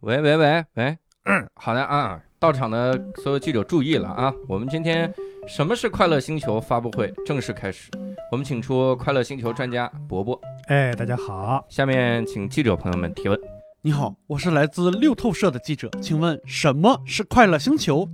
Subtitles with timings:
[0.00, 5.12] 喂喂喂喂，嗯，好的啊，到场的所有记者注意了啊，我们今天
[5.46, 7.90] 什么是快乐星球发布会正式开始，
[8.32, 13.38] 我们请出快乐星球专家伯伯，哎，大家好，下面请记者朋友们提问。
[13.82, 18.08] 你好，我是来自六透社的记者，请问什么是快乐星球？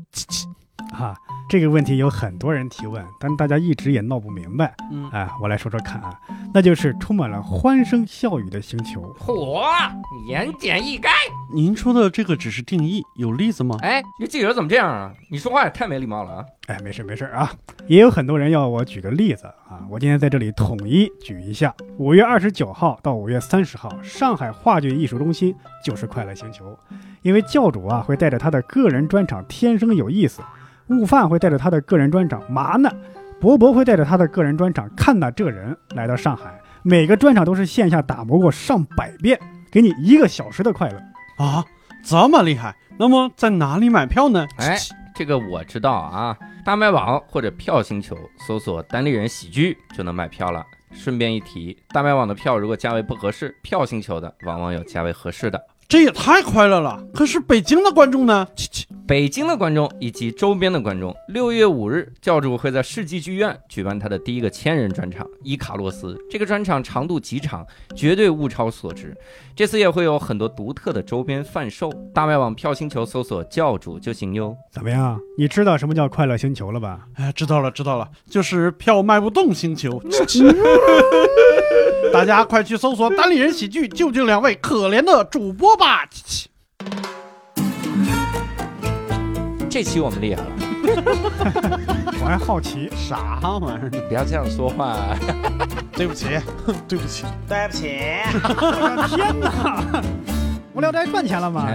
[0.92, 1.14] 哈、
[1.48, 4.74] 这个问题有很多人提问，但大家一直也闹不明白。
[4.90, 6.18] 嗯，哎，我来说说看啊，
[6.52, 9.14] 那就是充满了欢声笑语的星球。
[9.20, 9.62] 嚯，
[10.26, 11.08] 言简意赅。
[11.54, 13.76] 您说的这个只是定义，有例子吗？
[13.80, 15.14] 哎，这记者怎么这样啊？
[15.30, 16.44] 你说话也太没礼貌了啊！
[16.66, 17.52] 哎，没事没事啊，
[17.86, 21.72] 也有很多人要我举个例子啊，我今天在这里统一举一下。
[21.96, 25.54] 五月二十九号到五月三十号，上海话剧艺术中心
[25.84, 26.76] 就是快乐星球，
[27.22, 30.42] 因为教主啊会带着他的个人专场《天生有意思》，
[30.88, 32.88] 悟饭会带着他的个人专场《麻呢》，
[33.40, 39.38] 博博会带着他的个人专场《看呐这人》来到上海，每个专场都是线下打磨过上百遍，
[39.70, 41.44] 给你一个小时的快乐。
[41.44, 41.64] 啊，
[42.04, 42.74] 这么厉害？
[42.98, 44.46] 那么在哪里买票呢？
[44.58, 44.78] 哎，
[45.14, 50.64] 这个我知道啊，大麦网或者票星球搜索“单立人喜剧”就能买票了。
[50.92, 55.60] 顺便一提，大麦网的票如果价位不合适，票星球的往往有价位合适的。
[55.88, 57.00] 这也太快乐了！
[57.14, 58.44] 可是北京的观众呢？
[58.56, 66.14] 切切，北京的观众以及周边的观众，六月五日，教主会在世纪剧院举办他的第一个千人专场《伊卡洛斯》。
[66.28, 67.64] 这个专场长度极长，
[67.94, 69.16] 绝对物超所值。
[69.54, 74.56] 这次也会有很多独特的周边贩售，大麦网票星球搜索“教主”就行哟。
[74.72, 75.16] 怎么样？
[75.38, 77.06] 你知道什么叫快乐星球了吧？
[77.14, 80.02] 哎，知道了，知道了，就是票卖不动星球。
[82.12, 86.08] 大家快去搜索单立人喜剧，救救两位可怜的主播吧！
[89.68, 90.48] 这期我们厉害了，
[92.20, 93.90] 我还好奇，啥玩意儿？
[94.08, 94.96] 不要这样说话。
[95.92, 96.26] 对不起，
[96.88, 97.24] 对不起。
[97.48, 97.98] 对不起，
[98.32, 100.02] 我的天哪！
[100.72, 101.68] 无聊斋赚钱了吗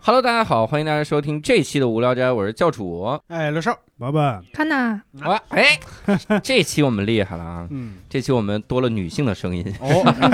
[0.00, 3.18] ？Hello，大家好，欢迎大家收听这期的无聊斋，我是教主。
[3.28, 5.78] 哎，刘少，伯伯，看呐，我哎，
[6.42, 7.68] 这期我们厉害了啊！
[7.70, 9.86] 嗯，这期我们多了女性的声音，哦，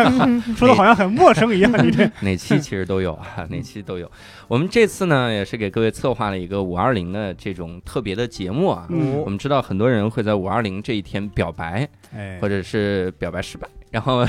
[0.57, 2.11] 说的好像很陌生一样，你这。
[2.21, 4.11] 哪期其实都有啊，哪期都有。
[4.49, 8.87] 我们这次呢，也是给各位策划了一个五二零的这种特别的节目啊。
[8.89, 9.19] 嗯。
[9.21, 12.39] 我们知道很多人会在五二零这一天表白，哎。
[12.41, 14.25] 或者是表白失败，然后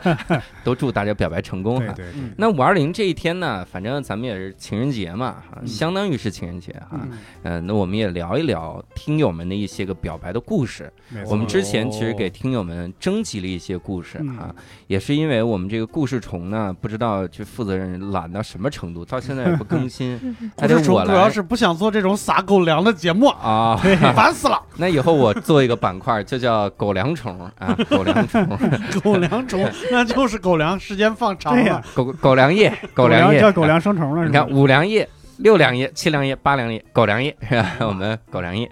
[0.64, 1.92] 都祝大家表白成功哈。
[1.94, 7.00] 对对对，那五二零这一天呢，反正咱们也是情人节嘛，哈，嗯相当于是情人节哈。
[7.02, 7.10] 嗯
[7.42, 10.92] 嗯、那我们也聊一聊听友们的一些个表白的故事。
[11.26, 14.54] 我们之前其实给听友们征集了一些故事嗯哈，
[14.86, 20.18] 也是因为我们这个故事虫呢，不知道这负责人懒到什么程度，到现在也不更新，
[20.58, 23.76] 还得不是主我来主要是不想做这种撒狗粮的节目，啊。
[24.14, 24.60] 烦死了。
[24.76, 28.46] 那以后我做一个板块，就叫狗粮虫啊，狗粮虫，
[29.02, 31.82] 狗粮虫， 那就是狗粮，时间放长了。
[31.94, 37.76] 狗狗粮液，狗粮液叫狗粮生虫了，是吧你看五粮液、六粮液、七粮液、八粮液、狗粮液 是吧？
[37.80, 38.70] 我们狗粮液。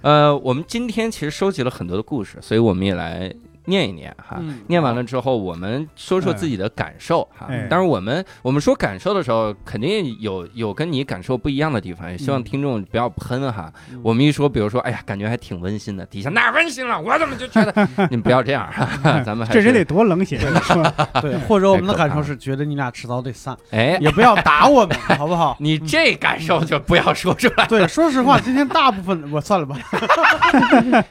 [0.00, 3.32] 呃，我们今天其实收集了很多的故事，所以我们也来
[3.68, 4.36] 念一念哈。
[4.40, 7.66] 嗯念完了之后，我们说说自己的感受哈哎。
[7.68, 13.72] 当然，我们我们说感受的时候，肯定有有跟你感受不一样的地方，也希望嗯听众不要喷哈。
[13.92, 17.00] 嗯我们一说，比如说，哎呀，感觉还挺温馨的，底下哪温馨了？
[17.00, 20.38] 我怎么就觉得 你们不要这样哈哈， 咱们这人得多冷血，
[21.20, 25.56] 对，或者我们的感受是觉得你俩迟早得散，哎，也不要打我们，好不好？
[25.60, 27.66] 你这感受就不要说出来。
[27.66, 29.76] 对，说实话，今天大部分我算了吧。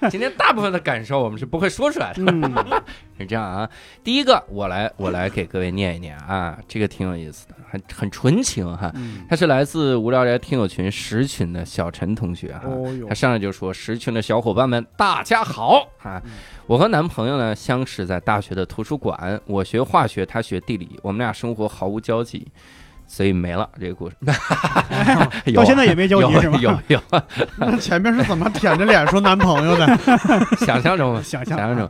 [0.10, 2.24] 今天大部分的感受我们是不会说出来的。
[2.56, 2.84] 嗯，
[3.20, 3.70] 是这样啊，
[4.04, 8.92] 第一个我来我来给各位念一念啊，这个挺有意思的，很很纯情哈。
[8.96, 12.64] 嗯他是来自无聊斋听友群十群的小陈同学哈。
[12.66, 16.22] 哦哟他，上来就说：“十群的小伙伴们，大家好啊！
[16.26, 16.32] 嗯
[16.68, 22.46] 我和男朋友呢相识在大学的图书馆，我学化学，他学地理，我们俩生活毫无交集，
[23.08, 24.16] 所以没了这个故事。
[25.56, 26.60] 到现在也没交集有是吗？
[26.62, 27.02] 有有，
[27.58, 29.88] 那前面是怎么舔着脸说男朋友的？
[30.60, 31.90] 想象中想象想象中。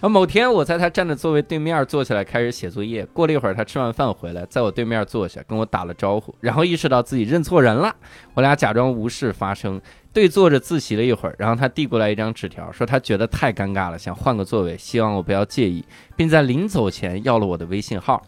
[0.00, 7.94] 啊，某天我在他站的座位对面坐下来开始写作业，过了一会儿，他吃完饭回来，在我对面坐下，跟我打了招呼，然后意识到自己认错人了，
[8.34, 9.80] 我俩假装无事发生，
[10.12, 15.82] 对坐着自习了一会儿，然后他递过来一张纸条，说他觉得太尴尬了，想换个座位，希望我不要介意，
[16.14, 18.22] 并在临走前要了我的微信号。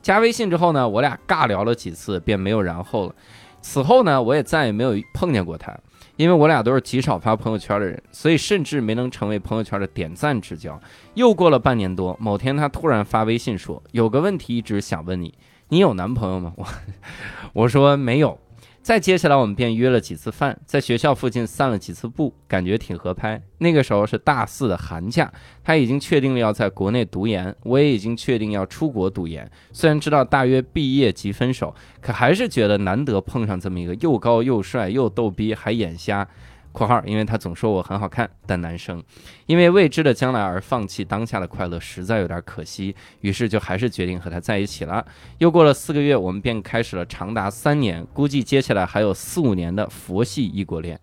[0.00, 3.14] 加微信之后呢，我俩尬聊了几次，便没有然后了。
[3.60, 5.72] 此后呢，我也再也没有碰见过他，
[6.16, 10.80] 因为我俩都是极少发朋友圈的人，所以甚至没能成为朋友圈的点赞之交。
[11.14, 15.32] 又过了半年多，某天他突然发微信说：“有个问题一直想问你，
[15.68, 16.66] 你有男朋友吗？”我
[17.54, 18.38] 我说没有。
[18.82, 23.40] 再接下来，我们便约了几次饭，在学校附近散了几次步，感觉挺合拍。
[23.58, 25.32] 那个时候是大四的寒假，
[25.62, 29.48] 他已经确定了要在国内读研，我也已经确定要出国读研。
[29.70, 36.28] 虽然知道大约毕业即分手，可还是觉得难得碰上这么一个又高又帅又逗逼还眼瞎。
[36.72, 39.02] （括号因为他总说我很好看但男生），
[39.46, 42.94] 因为未知的将来而放弃当下的快乐，实在有点可惜。
[43.20, 45.04] 于是就还是决定和他在一起了。
[45.38, 50.98] 又过了四个月，我们便开始了长达三年，估计接下来还有四五年的佛系异国恋。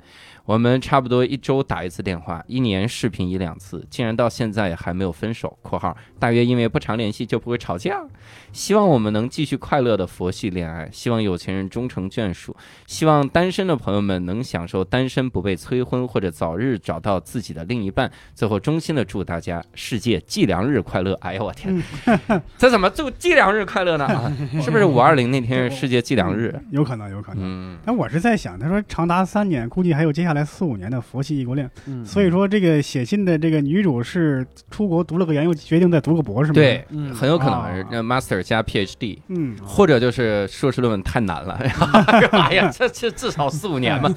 [0.46, 5.56] 我们差不多一周打一次电话，一年视频一两次，竟然到现在也还没有分手。
[5.62, 8.04] （括号大约因为不常联系就不会吵架。）
[8.52, 12.56] 希望我们能继续快乐的佛系恋爱，希望有钱人终成眷属，
[12.88, 18.12] 希望单身的朋友们能享受单身不被催婚，或者早日找到自己的另一半。
[18.34, 21.14] 最后衷心的祝大家世界计量日快乐！
[21.22, 21.82] 哎呦，我天，
[22.58, 24.06] 这怎么祝计量日快乐呢？
[24.06, 24.32] 啊，
[24.62, 26.54] 是不是五二零那天是世界计量日？
[26.72, 27.44] 有可能，有可能。
[27.44, 36.56] 嗯，但我是在想，他说长达三年，估计还有接下来四五年的佛系异国恋，嗯所以说这个写信的这个女主是出国读了个研，又决定再读个博士吗？
[36.56, 39.20] 对，嗯很有可能啊是那 master 加 PhD。
[39.28, 41.54] 嗯，或者就是硕士论文太难了，
[42.32, 44.10] 哎呀，这这至少四五年吧。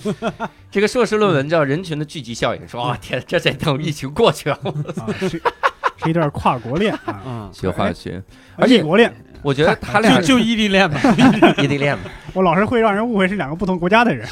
[0.70, 4.58] 这个硕士论文叫人群的聚集效应，说啊天，这得等疫情过去了。
[4.96, 8.22] 啊，是是一段跨国恋啊， 嗯，学化学，
[8.56, 11.00] 而且国恋，我觉得他俩就就异地恋吧，
[11.62, 14.26] 异地恋吧， 我老是会让人误会是两个不同国家的人。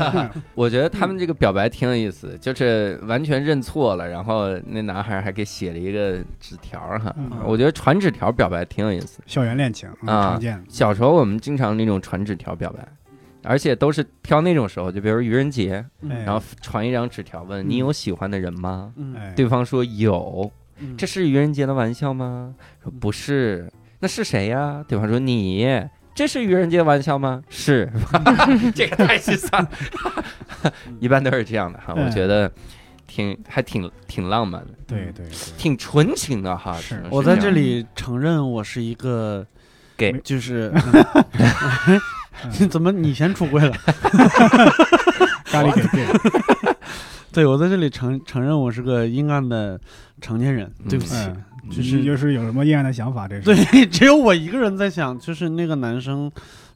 [0.54, 7.30] 我觉得他们这个表白挺有意思，就是完全认错了，然后那男孩还给写了一个纸条哈嗯。
[7.44, 9.20] 我觉得传纸条表白挺有意思。
[9.26, 12.86] 校园恋情嗯啊常见，小时候我们经常那种传纸条表白，
[13.42, 18.92] 而且都是挑那种时候，就比如愚人节，哎然后传一张纸条问你有喜欢的人吗？
[19.34, 22.54] 对方说有，嗯这是愚人节的玩笑吗？
[22.82, 23.70] 说不是，
[24.00, 24.84] 那是谁呀？
[24.88, 25.66] 对方说你，
[26.14, 27.42] 这是愚人节玩笑吗？
[27.48, 27.90] 是，
[28.74, 32.50] 这个太心酸了， 一般都是这样的哈，嗯我觉得
[33.06, 36.76] 挺还挺挺浪漫的，对对对，挺纯情的哈。
[37.10, 39.46] 我在这里承认我是一个
[39.96, 40.72] 给就是
[42.70, 43.72] 怎么你先出柜了？
[45.44, 46.06] 咖喱给给，
[47.32, 49.78] 对我在这里承承认我是个阴暗的
[50.20, 51.14] 成年人，对不起。
[51.14, 53.28] 嗯，就就是是就是有什么阴暗的想法？
[53.28, 56.30] 这是对， 只有我一个人在想，就是那个男生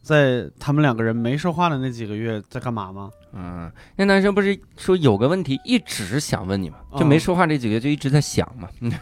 [0.05, 3.09] 在他们两个人没说话的那几个月在干嘛吗？
[3.37, 6.77] 嗯，那男生不是说有个问题一直想问你吗？
[6.97, 8.69] 就没说话这几个月就一直在想嘛，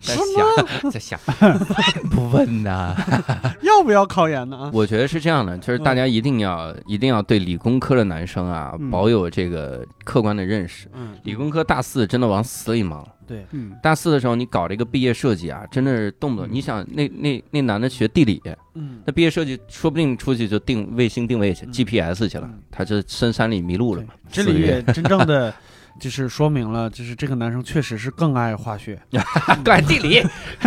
[0.00, 0.16] 在想
[0.90, 1.20] 在想，
[2.10, 2.94] 不问呐。
[3.62, 4.56] 要不要考研呢？
[4.56, 10.88] 啊，我觉得是这样的，就是大家一定要、一定要对理工科的男生啊嗯保有这个客观的认识。
[10.94, 13.06] 嗯，理工科大四真的往死里忙。
[13.28, 16.48] 对，嗯大四的时候，你搞这个毕业设计啊，真的是动不动。
[16.48, 18.42] 嗯你想，那那那男的学地理，
[18.74, 24.08] 嗯，那毕业设计说不定出去就定卫星定位去、嗯 GPS 去了嗯，他就深山里迷路了嘛。
[24.32, 25.52] 这里也真正的
[26.00, 28.98] 就是说明了，就是这个男生确实是更爱化学
[29.64, 30.20] 更爱地理，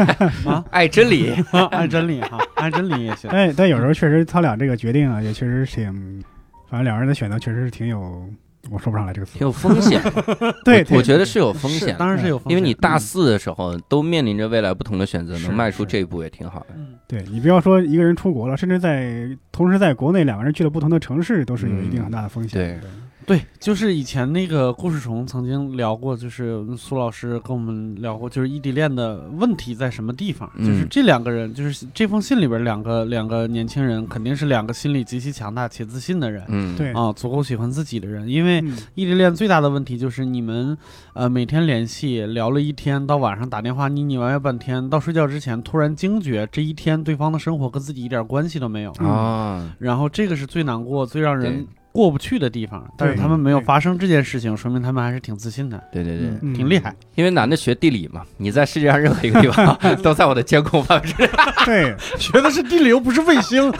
[0.46, 1.32] 啊，爱真理。
[1.72, 3.30] 爱真理哈，爱真理也行。
[3.34, 6.22] 但但有时候确实他俩这个决定啊，也确实挺，
[6.70, 8.30] 反正两个人的选择确实是挺有，
[8.70, 9.48] 我说不上来这个词挺。
[9.48, 10.02] 有风险，
[10.64, 16.68] 对，我我觉得是是有风险，当然是有风险，因为你大四的时候都面临着未来不同的选择，是能迈出这一步也挺好的。
[16.76, 22.58] 嗯对你不要说一个人出国了，甚至在同时在国内两个人去了不同的城市，都是有一定很大的风险。
[22.58, 22.80] 对
[23.26, 30.50] 对，就是以前那个故事虫曾经聊过，就是苏老师跟我们聊过，就是异地恋的问题在什么地方？
[30.56, 36.44] 嗯就是这两个人，就是这封信里边两个两个年轻人，肯定是两个心理极其强大且自信的人。
[36.48, 40.78] 嗯，对啊，足够喜欢自己的人，因为嗯异地恋最大的问题就是你们，
[41.14, 52.84] 呃，每天联系聊了一天，到晚上打电话腻腻歪歪半天，到睡觉之前突然惊觉这一天对方的生活跟自己一点关系都没有，啊，然后这个是最难过、最让人对过不去的地方。
[52.98, 56.96] 但是他们没有发生这件事情，说明他们还是挺自信的，对对对，嗯挺厉害。
[57.16, 61.30] 因为男的学地理嘛，你在世界上任何一个地方 都在我的监控范围之内，
[61.66, 63.72] 对，学的是地理，又不是卫星。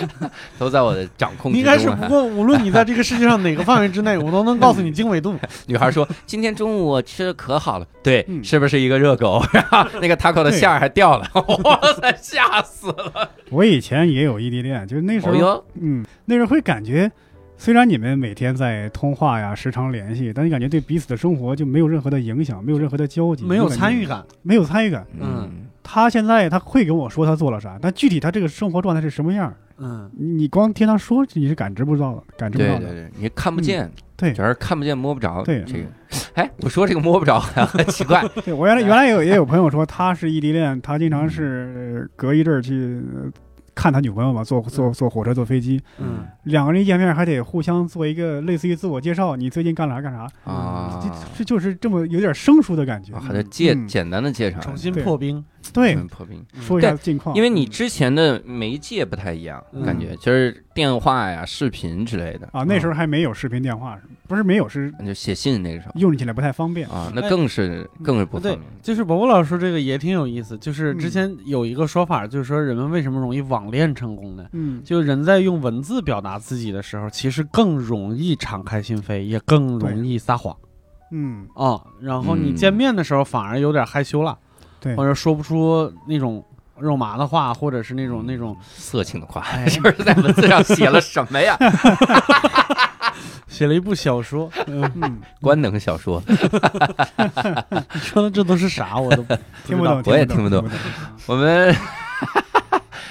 [0.58, 1.74] 都在我的掌控之中啊。
[1.74, 5.34] 应该是不过，无论你在这个世界上哪个范围之内，我都能告诉你经纬度。
[5.66, 9.42] 女孩说：“今天中午我吃的可好了，对，嗯是不是一个热狗？
[9.52, 11.28] 然后那个 taco 的馅儿还掉了，
[11.64, 13.30] 哇塞，吓死了！
[13.50, 17.10] 我以前也有异地恋，就是那时候，哦，嗯，那时候会感觉，
[17.56, 25.06] 虽然你们每天在通话呀、时常联系，但你感觉对彼此的生活就没有任何的影响，没有任何的交集，没有参与，感，没有参与感。
[25.20, 32.80] 嗯他现在他会跟我说他做了啥，但具体他这个生活状态是什么样，嗯，你你光听他说你是感知不到的，感知不到的。
[32.80, 34.32] 对对对，你看不见，对。
[34.32, 35.42] 主要是看不见摸不着。
[35.42, 35.62] 对。
[35.64, 35.86] 这个，
[36.34, 43.30] 哎，我说这个摸不着 很奇怪， 对我原来原来有也有朋友说他是异地恋，他经常是隔一阵儿去呃
[43.74, 53.88] 看他女朋友嘛，坐坐坐火车坐飞机，嗯，两个人一见面还得互相做一个类似于自我介绍，你最近干啥干啥，啊，这这就是这么有点生疏的感觉，还得介嗯。
[53.88, 55.02] 简单的介绍，重新对。
[55.02, 55.94] 破冰，对。
[55.94, 56.44] 嗯破冰。
[56.60, 59.82] 说一下近况，因为你之前的媒介不太一样，嗯。
[59.82, 62.48] 感觉就是电话呀、视频之类的。
[62.52, 65.92] 啊那时候还没有视频电话，不是没有是就写信那个时候。
[66.00, 68.62] 用起来不太方便，啊，那更是更是不方对便。
[68.82, 70.98] 就是伯伯老师这个也挺有意思，就是嗯。
[70.98, 74.46] 之前有一个说法，就是说人们为什么容易网恋成功呢？
[74.52, 74.82] 嗯。
[74.84, 80.56] 就人在用文字表达自己的时候，其实更容易敞开心扉，也更容易撒谎。
[81.14, 82.56] 嗯啊、然后你嗯。
[82.56, 84.38] 见面的时候反而有点害羞了，
[84.82, 84.94] 对。
[84.96, 86.44] 或者说不出那种
[86.78, 89.64] 肉麻的话，或者是那种那种色情的话，哎。
[89.70, 91.56] 就是在文字上写了什么呀？
[93.46, 95.20] 写了一部小说，嗯。
[95.40, 98.96] 官能小说，你说的这都是啥？
[98.98, 99.22] 我都
[99.64, 100.70] 听不懂，我也听听不懂懂，
[101.26, 101.74] 我们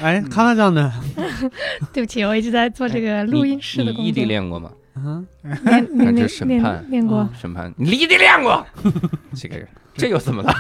[0.02, 0.92] 哎，看他讲的，
[1.94, 4.02] 对不起，我一直在做这个录音室的工作。
[4.04, 4.72] 你异地恋过吗？
[4.96, 5.26] 嗯，
[5.64, 8.66] 练练这练审判练练过嗯，审判，你离地恋过？
[9.36, 10.54] 这个人，这又怎么了？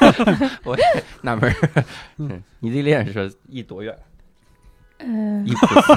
[0.64, 0.84] 我也
[1.22, 1.84] 纳闷儿，
[2.18, 3.96] 嗯异地恋是一多远？
[5.00, 5.92] 呃异，普斯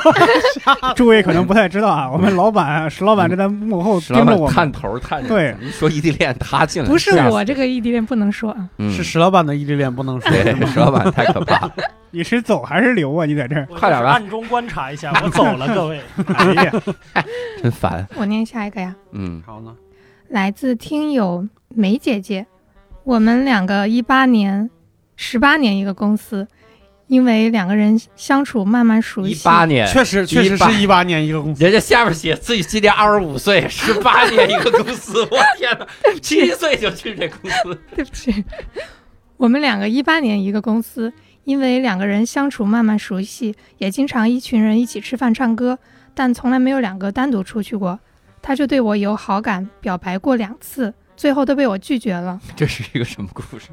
[0.95, 11.73] 诸位可能不太知道啊，我们老板石老板正在幕后盯着我们，探头探着，对，一说异地恋，他进来不是我这个异地恋不能说啊，嗯是石老板的异地恋不能说，对，石老板太可怕了。
[12.15, 13.25] 你是走还是留啊？
[13.25, 15.99] 你在这儿， 快点吧暗中观察一下，我走了，各位。
[16.35, 16.71] 哎呀，
[17.61, 18.07] 真烦。
[18.15, 18.95] 我念下一个呀。
[19.11, 19.75] 嗯，好呢，
[20.29, 22.45] 来自听友梅姐姐，
[23.03, 24.69] 我们两个一八年、
[25.15, 26.47] 十八年一个公司，
[27.07, 29.31] 因为两个人相处慢慢熟悉。
[29.31, 35.87] 一悉，八年，确实确实18是一八年一个公司，人家下面写自己今年二十五岁，十八年一个公司， 我天哪，
[36.21, 38.43] 七岁就去这公司，对不起，
[39.37, 41.11] 我们两个一八年一个公司，
[41.43, 45.77] 因为两个人相处慢慢熟悉，也经常一群人一起吃饭唱歌，
[46.13, 47.99] 但从来没有两个单独出去过。
[48.41, 52.37] 他就对我有好感，表白过两次，最后都被我拒绝了。
[52.57, 53.69] 这是一个什么故事？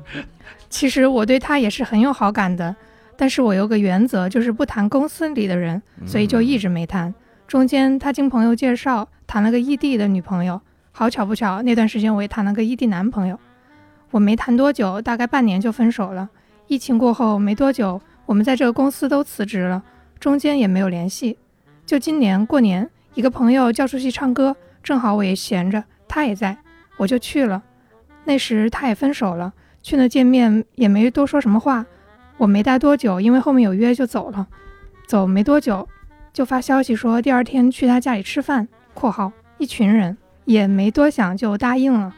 [0.69, 2.75] 其实我对他也是很有好感的，
[3.21, 7.15] 但是我有个原则，就是不谈公司里的人，所以就一直没谈。
[7.47, 10.59] 中间他经朋友介绍谈了个异地的女朋友，
[10.91, 13.39] 好巧不巧，那段时间我也谈了个异地男朋友。
[14.11, 16.31] 我没谈多久，大概半年就分手了。
[16.67, 19.83] 疫情过后没多久，我们在这个公司都辞职了，
[20.19, 21.37] 中间也没有联系。
[21.85, 26.57] 就今年过年，一个朋友叫出去唱歌，正好我也闲着，他也在，
[26.97, 27.63] 我就去了。
[28.25, 31.85] 那时他也分手了，去那见面也没多说什么话。
[32.41, 34.49] 我没待多久，因为后面有约就走了。
[35.07, 35.87] 走没多久，
[36.33, 40.17] 就发消息说第二天去他家里吃饭（括号一群人），
[40.47, 42.15] 也没多想就答应了。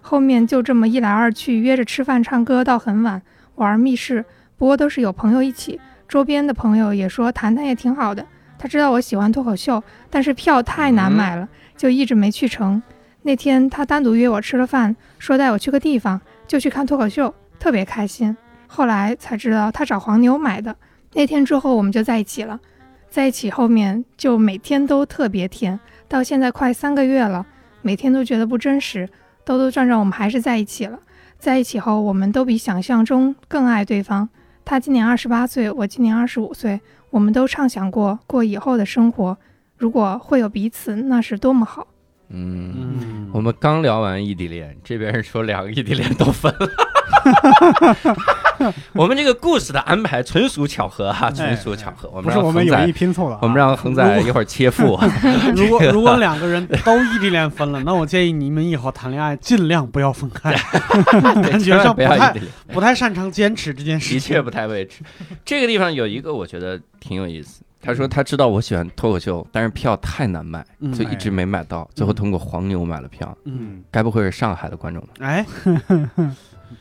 [0.00, 3.22] 后面就这么一来二去，约着吃饭、唱歌到很晚，
[3.54, 4.24] 玩密室。
[4.58, 8.26] 不过都是有朋友一起，周边的朋友也说谈谈也挺好的。
[8.58, 12.82] 他知道我喜欢脱口秀，但是票太难买了，就一直没去成。
[13.22, 18.36] 那天他单独约我吃了饭，说带我去个地方，就去看脱口秀，特别开心。
[18.72, 20.74] 后来才知道他找黄牛买的。
[21.12, 22.60] 那天之后我们就在一起了，
[23.08, 27.44] 在一起后面就每天都特别甜，到现在快三个月了，
[27.82, 29.08] 每天都觉得不真实。
[29.44, 31.00] 兜兜转转，我们还是在一起了。
[31.36, 34.28] 在一起后，我们都比想象中更爱对方。
[34.64, 39.36] 他今年二十八岁，我今年二十五岁，我们都畅想过过以后的生活。
[39.76, 41.88] 如果会有彼此，那是多么好。
[42.28, 46.68] 嗯，我们刚聊完异地恋，这边人说两个异地恋都分了。
[48.92, 52.08] 我们这个故事的安排纯属巧合哈，纯属巧合。
[52.10, 54.98] 我们不是我们有意拼凑的啊，我们让恒仔一会儿切腹。
[55.56, 60.52] 如果如果两个人都异地恋分了，那我建议你们以后谈恋爱尽量不要分开，
[61.42, 62.34] 感觉上不不太
[62.74, 64.18] 不太擅长坚持这件事情。
[64.18, 65.02] 的确不太维持。
[65.44, 67.62] 这个地方有一个我觉得挺有意思。
[67.82, 73.34] 他说他知道我喜欢脱口秀，但是票太难买，嗯就一直没买到，最后通过黄牛买了票。
[73.44, 75.08] 嗯，该不会是上海的观众吧？
[75.20, 75.46] 哎，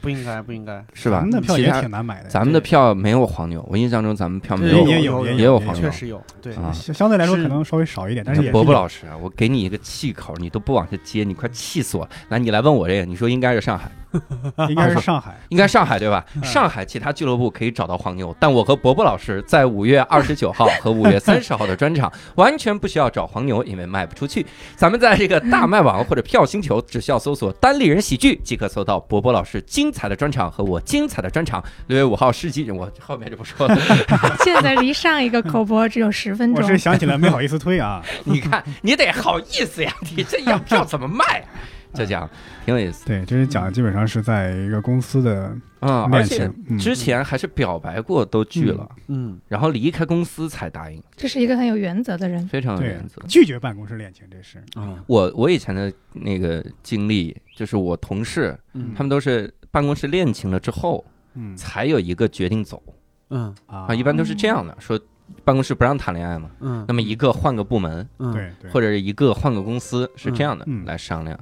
[0.01, 1.17] 不应该，不应该，是吧？
[1.17, 6.71] 咱们的票也其他挺难买的，咱们的票没有黄牛，我印象中咱们票没有也有有也有黄牛确实有，对，啊。
[6.73, 12.07] 相相对来说可能稍微少一点，但是也伯伯老师啊，我给你一个气口，你都不往下接，你快气死我！
[12.29, 13.91] 来，你来问我这个，你说应该是上海，
[14.69, 16.25] 应该是上海，应该上海对吧？
[16.35, 24.45] 嗯上海其他俱乐部可以找到黄牛，但我和伯伯老师在五月二十九号 和五月三十号的专场完全不需要找黄牛，因为卖不出去。
[24.75, 31.63] 咱们在这个大麦网或者票星球，只需要搜索“单立人喜剧”即可搜到伯伯老师精彩的专场和我精彩的专场。
[31.87, 33.77] 六月五号世纪，我后面就不说了。
[34.43, 36.77] 现在离上一个口播只有十分钟我是。
[36.77, 39.93] 想起来没好意思推啊，你看，你得好意思呀！
[40.15, 41.45] 你这样票怎么卖啊？
[41.93, 42.29] 就讲
[42.65, 43.05] 挺有意思。
[43.05, 52.45] 对，这是讲的基本上是在一个公司的嗯，而且之前还是表白过都拒了，嗯然后离开公司才答应，这是一个很有原则的人。
[52.47, 53.21] 非常有原则。
[53.27, 58.91] 拒绝办公室恋情，这是啊我我以前的那个经历，就是我同事嗯。
[58.95, 61.03] 他们都是办公室恋情了之后，
[61.35, 61.55] 嗯。
[61.55, 62.81] 才有一个决定走
[63.29, 63.55] 嗯。
[63.65, 63.87] 啊。
[63.87, 64.99] 啊，一般都是这样的，说
[65.45, 66.83] 办公室不让谈恋爱嘛，嗯。
[66.87, 68.33] 那么一个换个部门，嗯。
[68.33, 71.39] 对对，或者是一个换个公司，是这样的来商量，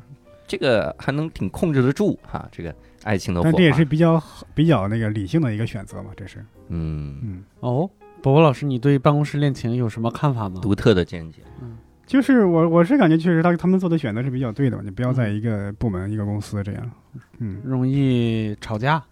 [0.47, 2.73] 这个还能挺控制得住哈，这个
[3.03, 3.51] 爱情的火花。
[3.51, 4.21] 但这也是比较
[4.55, 6.37] 比较那个理性的一个选择嘛，这是
[6.69, 7.89] 嗯嗯，哦，
[8.21, 10.59] 伯伯老师，你对办公室恋情有什么看法吗？
[10.61, 11.41] 独特的见解。
[11.61, 11.77] 嗯
[12.07, 16.91] 就是我我是感觉确实他他们做的选择是比较对的，你不要在一个部门一个公司这样，
[17.39, 19.03] 嗯，容易吵架。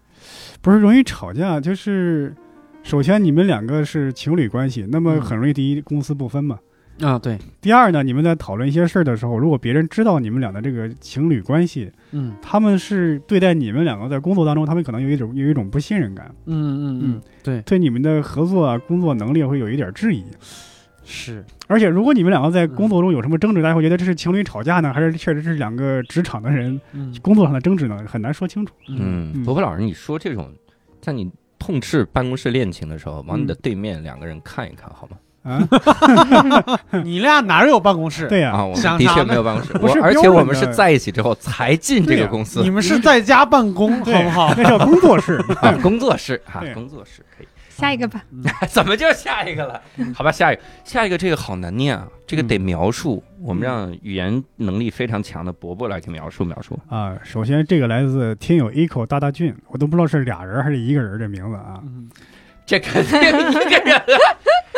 [0.62, 2.34] 不是容易吵架，就是
[2.82, 6.58] 首先你们两个是情侣关系，那么嗯很容易第一公私不分嘛。
[7.02, 12.34] 啊，对，第二呢，你们在讨论一些事儿的时候，如果别人知道你们俩的这个情侣关系，嗯。
[12.40, 20.24] 他们是对待你们两个在工作当中，他们可能有一种有一种不信任感，嗯嗯嗯，对，对你们的合作啊、工作能力会有一点质疑。
[21.04, 27.14] 是，而且，如果你们两个在工作中有什么争执，大家会觉得这是情侣吵架呢，还是确实是两个职场的人嗯。
[27.22, 28.04] 工作上的争执呢？
[28.08, 28.74] 很难说清楚。
[28.88, 30.50] 嗯，嗯伯伯老师，你说这种，
[31.00, 35.16] 在你痛斥办公室恋情的时候，往你的对面两个人看一看好吗？
[35.46, 38.26] 啊， 你俩哪儿有办公室？
[38.26, 44.52] 对呀、啊，我们的确没有办公室，不是我而且我们是在一起之后才进这个公司你们是在家办公，好不好？
[44.56, 45.36] 那叫工作室。
[45.62, 47.46] 啊，工作室哈对，工作室可以。
[47.70, 48.24] 下一个吧，
[48.72, 49.80] 怎么就下一个了？
[50.14, 53.22] 好吧，下一个，下一个这个好难念啊，这个得描述。
[53.42, 56.78] 我们让语言能力非常强的伯伯来给描述描述。
[56.88, 61.80] 啊，首先这个来自听友 Echo 大大俊，我都不知道是俩人还是一个人这名字啊。
[61.82, 62.08] 嗯
[62.64, 64.02] 这肯定一个人，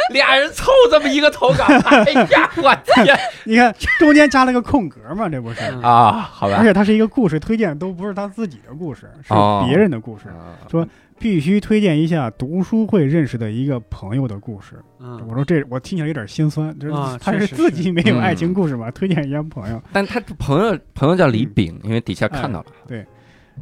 [0.13, 5.61] 俩人凑这么一个投稿， 哎呀，我天 你看中间加了个空格嘛，这不是？
[5.63, 6.13] 嗯啊！
[6.13, 10.29] 好吧而，且它是一个故事推荐，都不是他自己的故事，是哦别人的故事。
[10.29, 10.87] 啊说
[11.21, 14.77] 必须推荐一下读书会认识的一个朋友的故事。
[15.01, 19.83] 嗯我说这我听起来有点心酸，就是啊他是自己没有嗯爱情故事嘛，推荐一下朋友。
[19.93, 23.05] 但他朋友朋友叫李炳，因为底下看到了，对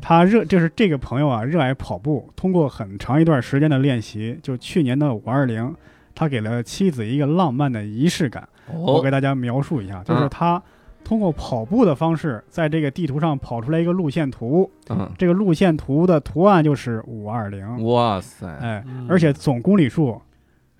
[0.02, 5.74] 他热就是这个朋友啊，热爱跑步，通过很长一段时间的练习，就去年的五二零，
[6.16, 8.48] 他给了妻子一个浪漫的仪式感。
[8.74, 10.28] 我哦给大家描述一下，就是嗯。
[10.28, 10.60] 他
[11.04, 19.06] 通过跑步的方式，在这个地图上跑出来一个路线图，嗯，这个路线图的图案就是五二零，哇塞，哎，嗯。
[19.08, 20.20] 而且总公里数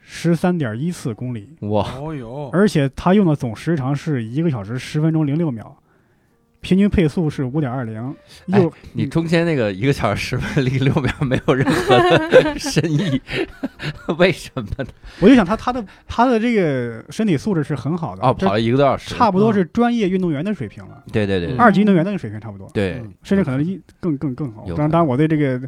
[0.00, 5.76] 十三点一四公里，哇，哦哟，而且他用的总时长是一个小时十分钟零六秒，
[6.66, 8.12] 平均配速是五点二零，
[8.46, 13.22] 又你中间那个一个小时十分零六秒没有任何的 深意，
[14.18, 14.84] 为什么呢？
[15.20, 21.50] 我就想他他的他的这个身体素质是很好的哦，这跑了一个多小时，差不多是专业运动员的水平了，对对对。
[21.50, 24.64] 对二级运动员的水平差不多，对，甚至可能一更更更好。
[24.70, 25.60] 当然，当然我对这个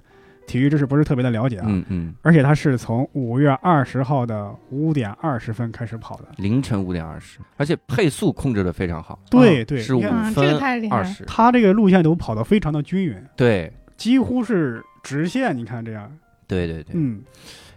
[0.48, 6.24] 体育知识不是特别的了解啊，嗯嗯，而且他是从五月二十号的五点二十分开始跑的。
[6.38, 11.02] 凌晨五点二十，而且配速控制的非常好，对对，是五分太厉害了。
[11.02, 15.56] 二十，他这个路线都跑得非常的均匀，对几乎是直线。
[15.56, 16.11] 你看这样，
[16.46, 17.22] 对对对，嗯，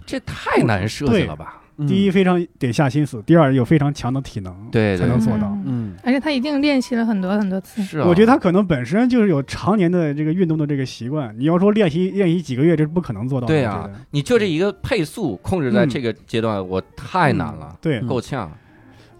[0.05, 1.60] 这太难设计了吧？
[1.81, 5.47] 嗯第一非常得下心思，第二有非常强的体能，对对才能做到。
[5.47, 7.81] 嗯嗯而且他一定练习了很多很多次。
[7.83, 11.33] 是啊，我觉得他可能本身就是有常年的这个运动的这个习惯。
[11.37, 13.53] 你要说练习练习几个月，这是不可能做到的。
[13.53, 18.51] 对啊你就这一个配速控制在嗯这个阶段，我太难了，对，嗯够呛。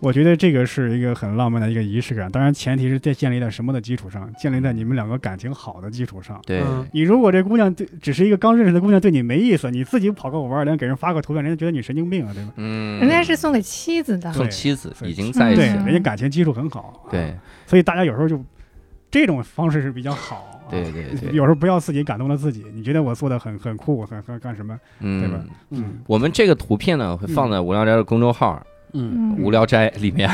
[0.02, 2.30] 我觉得这个是一个很浪漫的一个仪式感。
[2.32, 4.28] 当然，前提是在建立在什么的基础上？
[4.34, 6.42] 建立在你们两个感情好的基础上。
[6.46, 12.52] 对，嗯你如果这姑娘对只是一个刚认识的姑娘，对你没意思，你自己跑个五二零给人发个图片，人家觉得你神经病啊，对吧？
[12.58, 17.08] 嗯，人家是送给妻子的，送对妻子，已经在一，起了，人家感情基础很好。
[17.12, 17.38] 对啊，
[17.68, 18.44] 所以大家有时候就
[19.12, 20.36] 这种方式是比较好。
[20.36, 24.80] 啊对对对，有时候不要自己感动了自己，你觉得我做的很很酷，很很干什么？
[25.02, 30.30] 对吧嗯，嗯我们这个图片呢会放在无聊斋的公众号嗯嗯，“无聊斋”里面，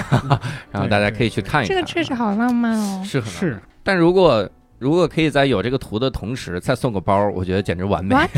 [0.71, 1.75] 然后大家可以去看一看。
[1.75, 3.01] 这个确实好浪漫哦。
[3.05, 8.13] 是很是难，但如果如果可以在有这个图的同时再送个包，我觉得简直完美。
[8.15, 8.29] What？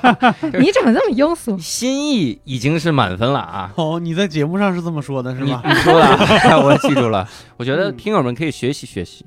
[0.60, 1.58] 你怎么这么庸俗？
[1.58, 3.72] 心意已经是满分了啊！
[3.76, 5.60] 哦，你在节目上是这么说的，是吗？
[5.64, 6.06] 你你说了，
[6.62, 7.28] 我记住了。
[7.56, 9.26] 我觉得嗯听友们可以学习学习，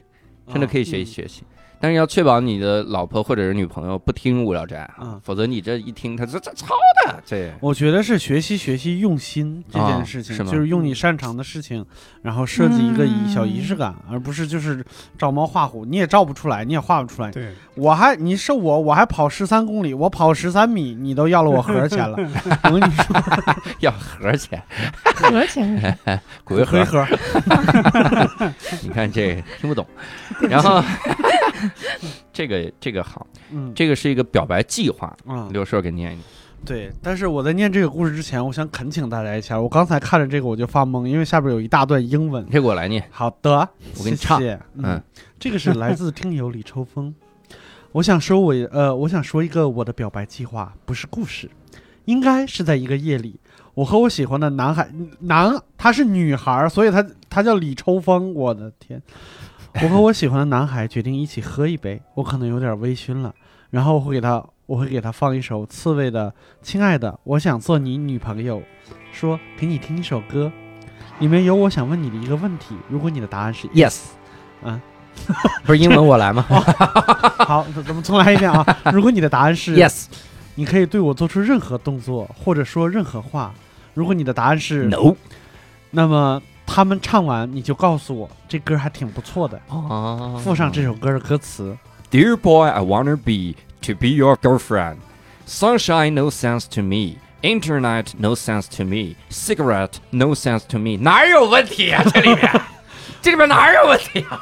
[0.51, 1.43] 真的可以学习学习。
[1.81, 6.75] 但是要确保你的老婆或者是女朋友不听无聊斋啊嗯，否则你这一听，他这这抄
[7.07, 11.83] 的，这我觉得是学习学习用心这件事情，就是用你擅长的事情，
[12.21, 14.85] 然后设计一个仪嗯小仪式感，而不是就是
[15.17, 17.31] 照猫画虎，你也照不出来，你也画不出来。
[17.31, 22.15] 对，我还你是我，我还跑十三公里，我跑十三米，你都要了我盒钱了。
[22.65, 23.15] 我跟你说，
[23.81, 24.61] 要盒钱，
[26.45, 27.07] 盒回， 盒，
[28.83, 29.85] 你看这听不懂。
[30.49, 30.83] 然后
[32.33, 36.25] 这个这个好，嗯这个是一个表白计划，啊，刘硕给念一念。
[36.65, 36.91] 对。
[37.01, 42.45] 但是我在念这个故事之前，我想恳请大家一下，我刚才看着这个我就发懵，因为下边有一大段英文。
[42.49, 45.03] 这个我来念，好的，我给你唱谢谢嗯嗯，
[45.39, 47.13] 这个是来自听友李抽风。
[47.93, 51.49] 我想说我呃，我想说一个我的表白计划，不是故事，
[52.05, 53.37] 应该是在一个夜里，
[53.73, 58.33] 我和我喜欢的男孩男，她是女孩，所以她她叫李抽风。
[58.33, 59.01] 我的天，
[59.83, 63.33] 我和我喜欢的男孩决定一起喝一杯，我可能有点微醺了，
[63.69, 66.29] 然后我会给他我会给他放一首刺猬的
[66.61, 68.59] 《亲爱的，我想做你女朋友》，
[69.11, 70.51] 说给你听一首歌，
[71.19, 73.99] 里面有我想问你的一个问题，如果你的答案是 Yes，
[74.63, 74.79] 啊，
[75.63, 76.43] 不是英文我来吗
[77.39, 78.65] 好，咱们重来一遍啊！
[78.93, 80.05] 如果你的答案是？Yes，
[80.55, 83.53] 你可以对我做出任何动作或者说任何话。
[83.93, 85.15] 如果你的答案是 No，
[85.89, 86.41] 那么
[86.73, 91.77] 他们唱完你就告诉我这歌还挺不错的，哦附上这首歌的歌词。
[92.09, 94.97] Dear boy, I wanna be to be your girlfriend.
[95.45, 97.17] Sunshine no sense to me.
[97.41, 99.15] Internet no sense to me.
[99.29, 100.97] Cigarette no sense to me.
[101.01, 102.01] 哪有问题啊？
[102.13, 102.61] 这里面，
[103.21, 104.39] 这里面哪有问题啊？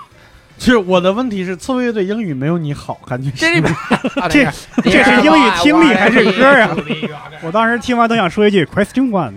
[0.60, 3.74] 就是我的问题是，刺猬乐队英语没有你好，感觉是这里面，
[4.30, 4.46] 这
[4.84, 6.78] 这是英语听力还是歌啊？
[7.42, 9.34] 我当时听完都想说一句 Question One。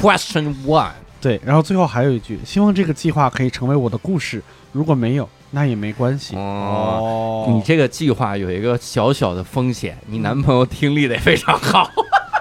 [0.00, 0.90] Question one，
[1.24, 1.40] 对。
[1.44, 4.42] 然后最后还有一句，希望这个计划可以成为我的故事。
[4.72, 6.36] 如果没有，那也没关系。
[6.36, 11.88] 哦，你这个计划有一个小小的风险，你男朋友听力得非常好，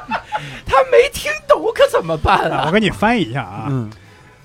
[0.66, 2.72] 他没听懂可怎么办啊，啊我？
[2.72, 3.90] 给你翻译一下啊嗯，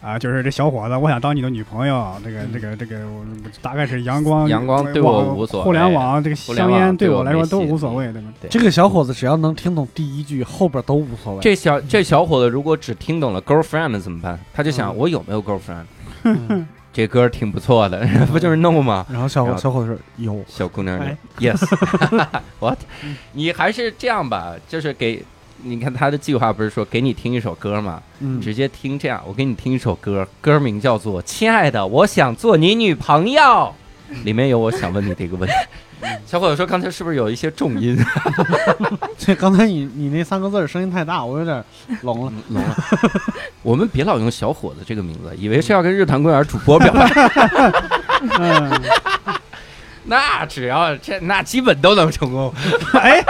[0.00, 3.24] 啊，就是这小伙子，我想当你的女朋友，这个这个这个，我
[3.61, 8.32] 大概是阳光阳光对我无所谓互联网这个互联网香烟对我来说都无所谓，对吗？
[8.48, 11.40] 这个小伙子只要能听懂第一句，后边都无所谓。
[11.40, 14.38] 这小这小伙子如果只听懂了 girlfriend 怎么办？
[14.52, 15.84] 他就想嗯我有没有 girlfriend？
[16.24, 19.06] 嗯 这歌挺不错的， 不就是 no 吗？
[19.11, 22.78] 然后小伙然后小伙子说有，小姑娘哎，yes，what？
[23.32, 25.22] 你还是这样吧，就是给
[25.62, 28.01] 你看他的计划不是说给你听一首歌吗？
[28.21, 33.42] 嗯，直接听这样，我给你听一首歌，歌名叫做《亲爱的，我想做你女朋友》，
[34.25, 35.55] 里面有我想问你的一个问题。
[36.25, 37.99] 小伙子说刚才是不是有一些重音？
[39.18, 41.64] 这刚才你你那三个字声音太大，我有点
[42.03, 42.33] 聋了。
[42.51, 42.77] 聋了。
[43.62, 47.11] 我们别老用小伙子这个名字，以为是要跟日坛公园主播表白。
[48.38, 48.81] 嗯，
[50.11, 52.53] 那只要这那基本都能成功。
[52.99, 53.23] 哎，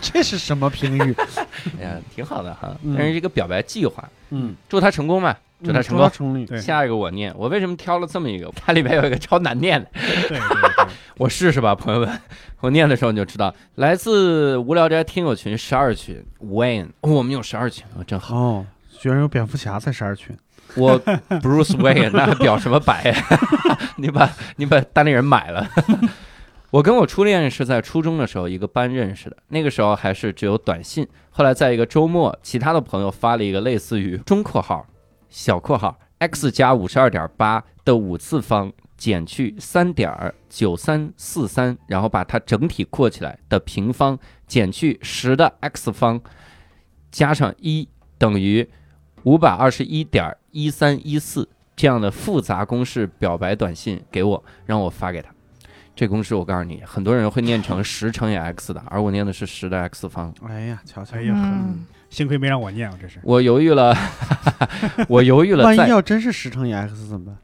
[0.00, 1.14] 这是什么评语？
[1.80, 2.74] 哎呀，挺好的哈。
[2.82, 6.46] 嗯但是这个表白计划，嗯，祝他成功吧，祝他成功。
[6.60, 8.50] 下一个我念，我为什么挑了这么一个？
[8.54, 12.20] 它里边有一个超难念的，对对对，我试试吧，朋友们。
[12.60, 18.36] 我念的时候你就知道，来自无聊斋听友群十二群，Wayne，、哦我们有十二群啊，真好。
[18.36, 18.66] 哦，
[19.00, 20.36] 居然有蝙蝠侠在十二群。
[20.76, 23.14] 我 Bruce Wayne，那还表什么白呀？
[23.96, 25.68] 你把你把单立人买了。
[26.70, 31.06] 我跟我初恋是在初中的时候一个班认识的，那个时候还是只有短信。
[31.30, 34.86] 后来在一个周末，其他的朋友发了一个类似于中括号、
[35.28, 46.18] 小括号 x 加五十二点八的五次方减去三点九三四三，然后把它整体括起来的平方减去十的 x 方
[47.10, 48.66] 加上一等于
[49.24, 55.30] 五百二十一点一三一四这样的复杂公式表白短信给我，让我发给他。
[55.94, 60.34] 这公式我告诉你，很多人会念成十乘以 x 的，而我念的是十的 x 方。
[60.48, 63.20] 哎呀，瞧瞧哎，呀，嗯，幸亏没让我念，我这是。
[63.22, 63.94] 我犹豫了，
[65.08, 67.36] 我犹豫了万一，要真是十乘以 x 怎么办？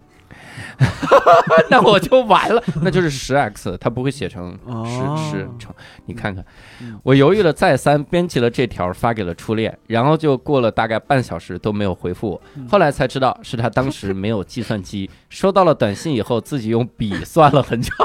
[1.68, 4.84] 那我就完了，那就是十 x，它不会写成哦。
[4.86, 5.74] 十十乘。
[6.06, 6.44] 你看看。
[6.80, 12.30] 嗯，我犹豫了再三，编辑了这条发给了初恋，然后就过了大概半小时都没有回复。
[12.30, 12.42] 我。
[12.54, 12.68] 嗯。
[12.68, 17.92] 后来才知道是他当时没有计算机，收到了短信以后自己用笔算了很久。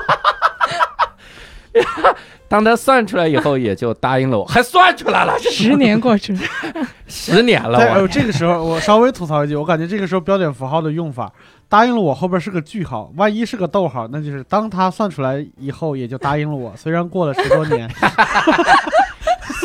[2.47, 6.39] 当他算出来以后，也就答应了我，还算出来了，这十年过去了，
[7.07, 11.33] 十年了，在呃这个时候，我稍微吐槽一句，我感觉这个时候标点符号的用法，
[11.73, 16.71] 答应了我后边是个句号，万一是个逗号，那就是当他算出来以后，也就答应了我。
[16.77, 17.89] 虽然过了十多年，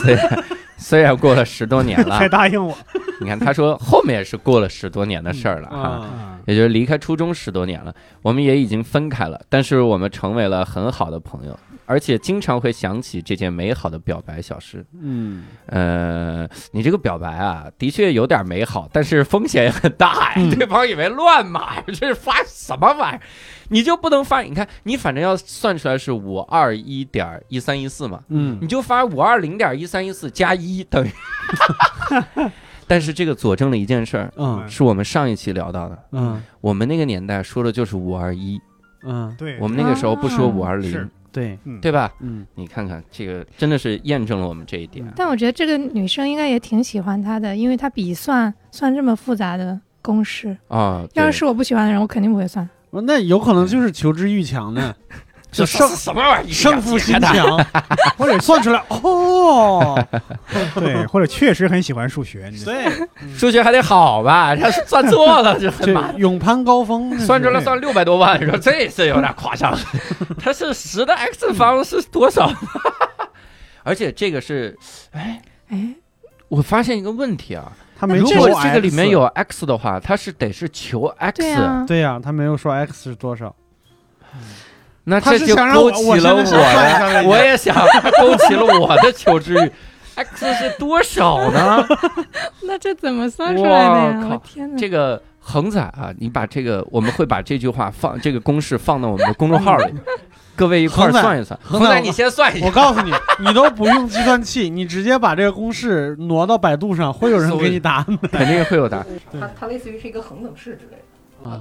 [0.03, 0.45] 虽然
[0.79, 2.75] 虽然过了十多年了才，答应我，
[3.21, 6.09] 你看，他说后面也是过了十多年的事儿了哈。
[6.47, 11.55] 也就是离开初中十多年了，我们也已经分开了，但是我们成为了很好的朋友，
[11.89, 14.85] 而且经常会想起这件美好的表白小事。
[15.01, 20.35] 嗯，呃，你这个表白啊，的确有点美好，但是风险也很大呀。
[20.37, 23.21] 嗯对方以为乱码，这是发什么玩意儿？
[23.71, 24.43] 你就不能发？
[24.43, 31.11] 你看，你反正要算出来是五二一点一三一四嘛，嗯你就发五二零点一三一四加一等于。
[32.87, 35.99] 但是这个佐证了一件事儿，嗯是我们上一期聊到的。
[36.13, 38.61] 嗯我们那个年代说的就是五二一，
[39.05, 42.13] 嗯，对，我们那个时候不说啊五二零是，对，嗯对吧？
[42.21, 45.07] 嗯你看看这个，真的是验证了我们这一点。
[45.17, 50.57] 但我觉得这个女生应该也挺喜欢他的，因为他笔算算这么复杂的公式。
[50.69, 52.69] 啊，对要是我不喜欢的人，我肯定不会算。
[52.91, 54.95] 那有可能就是求知欲强呢，
[55.51, 56.53] 这胜什么玩意儿？
[56.53, 57.57] 胜负心强，
[58.19, 59.99] 或者算出来 哦，
[60.77, 62.87] 对，或者确实很喜欢数学，你对，
[63.37, 64.55] 数学还得好吧？
[64.55, 66.17] 他算错了就很这麻烦。
[66.19, 69.77] 勇攀高峰，算出来算六百多万，你说这是有点夸张。
[70.39, 72.53] 它是十的 x 方是多少？
[73.83, 74.77] 而且这个是，
[75.13, 75.95] 哎哎，
[76.49, 83.55] 我发现一个问题啊，他没如果这个里面有 x 的话，它是得是求 x，对啊，对呀，他没有说 X 是多少，
[85.09, 87.75] 那这就勾起了我我也想
[88.21, 89.73] 勾起了我的求知欲。
[90.19, 91.87] x 是多少呢？
[92.63, 94.21] 那这怎么算出来的呀？
[94.21, 94.77] 靠我天哪！
[94.77, 99.95] 这个恒仔啊，你把这个，我们会把这句话放这个公式放到我们的公众号里，
[100.57, 101.57] 各位一块儿算一算。
[101.63, 102.67] 恒仔恒仔，你先算一下。
[102.67, 108.27] 我告诉你，你都不用计算器，你直接把这个公式挪到百度上，会有人给你答案的。
[108.27, 109.07] 肯定会有答案，
[109.41, 111.03] 它它类似于是一个恒等式之类的。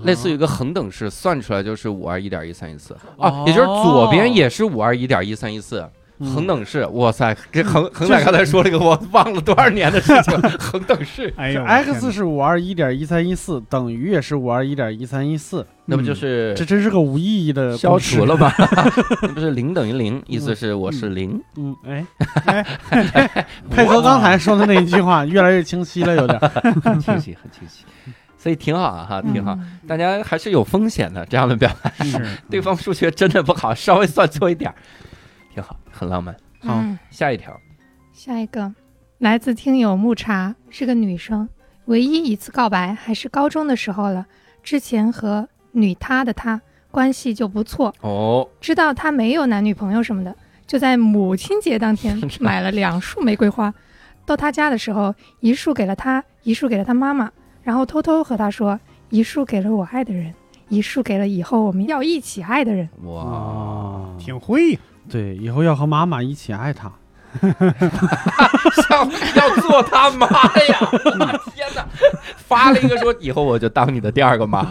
[0.03, 5.79] 类似于一个恒等式，算出来就是五二一点一三一四啊哦，也就是左边也是五二一点一三一四。
[5.79, 5.91] 嗯
[6.33, 18.33] 恒等式，哇塞，这恒 恒仔刚才说了一个我忘了多少年的事情， 恒等式，是哎呦 x 是五二一点一三一四，等于也是五二一点一三一四，那不就是这真是个无意义的消除了？
[18.35, 18.51] 吗？
[19.21, 21.39] 那不是零等于零，意思是我是零。
[21.55, 22.03] 嗯，哎，
[22.47, 26.39] 哎配合刚才说的那一句话，越来越清晰了，有点。
[26.83, 27.85] 很清晰，很清晰，
[28.47, 29.53] 所以挺好啊哈，挺好。
[29.55, 32.25] 嗯大家还是有风险的，这样的表达，是。
[32.49, 34.75] 对方数学真的不好，稍微算错一点儿，
[35.53, 36.33] 挺好，很浪漫。
[36.61, 36.75] 好。
[36.77, 36.97] 嗯。
[37.09, 37.59] 下一条，
[38.13, 38.73] 下一个。
[39.17, 41.49] 来自听友木茶，是个女生，
[41.87, 44.25] 唯一一次告白还是高中的时候了。
[44.63, 50.33] 之前和女他的他关系就不错，哦，知道他没有男女朋友什么的，
[50.65, 53.73] 就在母亲节当天 买了两束玫瑰花。
[54.25, 57.29] 到他家的时候，一束给了他，一束给了他妈妈，
[57.67, 60.33] 然后偷偷和他说，一束给了我爱的人，
[60.69, 62.87] 一束给了以后我们要一起爱的人。
[63.03, 66.89] 哇，哦，挺会呀，对，以后要和妈妈一起爱他。
[68.89, 69.03] 要
[69.35, 70.79] 要做他妈呀！
[70.79, 71.85] 我天哪，
[72.37, 74.65] 发了一个说以后我就当你的第二个妈，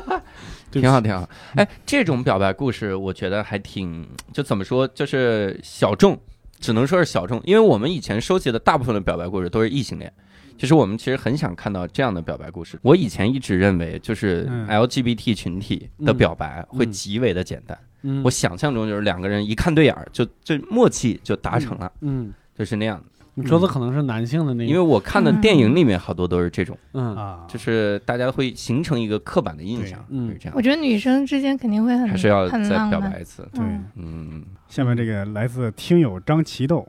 [0.70, 1.26] 挺好挺好。
[1.54, 6.20] 哎，这种表白故事我觉得还挺，就怎么说，就是小众，
[6.60, 10.12] 只能说是小众，因为我们以前收集的大部分的表白故事都是异性恋。
[10.58, 12.78] 其实我们其实很想看到这样的表白故事。
[12.82, 14.66] 我以前一直认为，就是嗯。
[14.66, 17.78] LGBT 群体的表白会嗯极为的简单。
[18.02, 18.22] 嗯。
[18.24, 22.98] 我想象中就是两个人一看对眼儿，就这默契就达成了，嗯，就是那样。
[22.98, 23.04] 的。
[23.34, 27.14] 你说的可能是男性的那个，因为我看的电影里面好多都是这种，嗯。
[27.14, 30.28] 啊，就是大家会形成一个刻板的印象，嗯。
[30.32, 30.54] 是这样。
[30.56, 30.60] 我。
[30.60, 33.48] 觉得女生之间肯定会很还是要再表白一次。
[33.54, 33.62] 对。
[33.62, 36.88] 嗯嗯，下面这个来自听友张奇豆，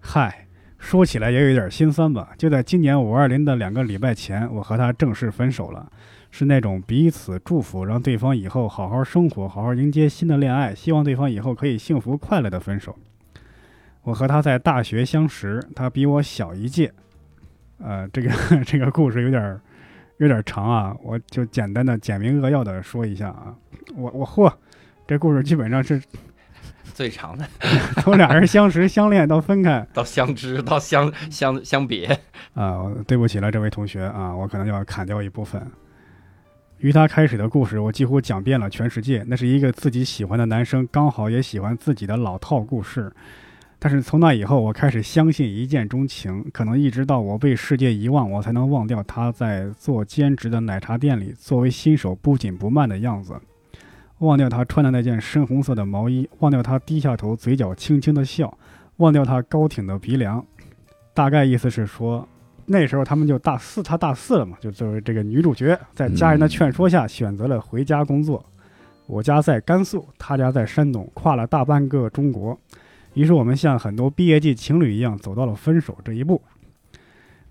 [0.00, 0.46] 嗨，
[0.80, 2.30] 说起来也有一点心酸吧。
[2.36, 5.88] 就在今年五二零的两个礼拜前，我和他正式分手了，
[6.30, 12.96] 是那种彼此祝福，让对方以后好好生活，好好迎接新的恋爱，希望对方以后可以幸福快乐的分手。
[14.02, 16.90] 我和他在大学相识，他比我小一届。
[17.78, 18.30] 呃，这个
[18.64, 19.60] 这个故事有点
[20.16, 23.54] 有点长啊，我就简单的简明扼要的说一下啊。
[23.94, 24.50] 我我嚯，
[25.06, 26.00] 这故事基本上是
[27.00, 27.48] 最长的
[28.04, 32.04] 从俩人相识、相恋到分开到相知到相相相别，
[32.52, 35.66] 啊，我对不起了，这位同学啊，我可能要砍掉一部分。
[36.76, 39.24] 于他开始的故事，我几乎讲遍了全世界。
[39.26, 43.10] 那是一个自己喜欢的男生，刚好也喜欢自己的老套故事。
[43.78, 53.40] 但是从那以后，我开始相信一见钟情，可能一直到我被世界遗忘，我才能忘掉他在做兼职的奶茶店里作为新手不紧不慢的样子，
[54.20, 58.56] 忘掉他穿的那件深红色的毛衣，忘掉他低下头嘴角轻轻的笑，
[58.96, 60.44] 忘掉他高挺的鼻梁。
[61.14, 62.26] 大概意思是说，
[62.66, 68.44] 那时候他们就大四，他大四了嘛，就作为这个女主角，在家人的劝说下选择了回家工作。
[69.06, 72.56] 我家在甘肃，他家在山东，跨了大半个中国。
[73.14, 76.40] 于是我们像很多毕业季情侣一样，走到了分手这一步。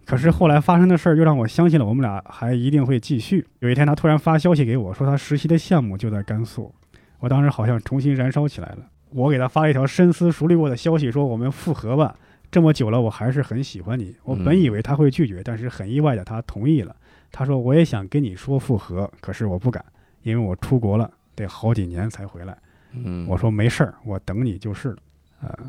[0.10, 3.46] 可是后来发生的事儿又让我相信了我们俩还一定会继续。
[3.60, 6.74] 有一天，他突然发消息给我说，他实习的项目就在甘肃。
[7.20, 8.78] 我当时好像重新燃烧起来了。
[9.12, 12.16] 我给他发了一条深思熟虑过的消息，说我们复合吧。
[12.50, 14.16] 这么久了，我还是很喜欢你。
[14.24, 16.96] 我本以为他会拒绝，但是很意外的，他同意了。
[17.32, 19.86] 他说我也想跟你说复合，可是我不敢，
[20.24, 22.58] 因为我出国了，得好几年才回来。
[22.94, 24.98] 嗯，我说没事儿，我等你就是了。
[25.42, 25.60] 呃，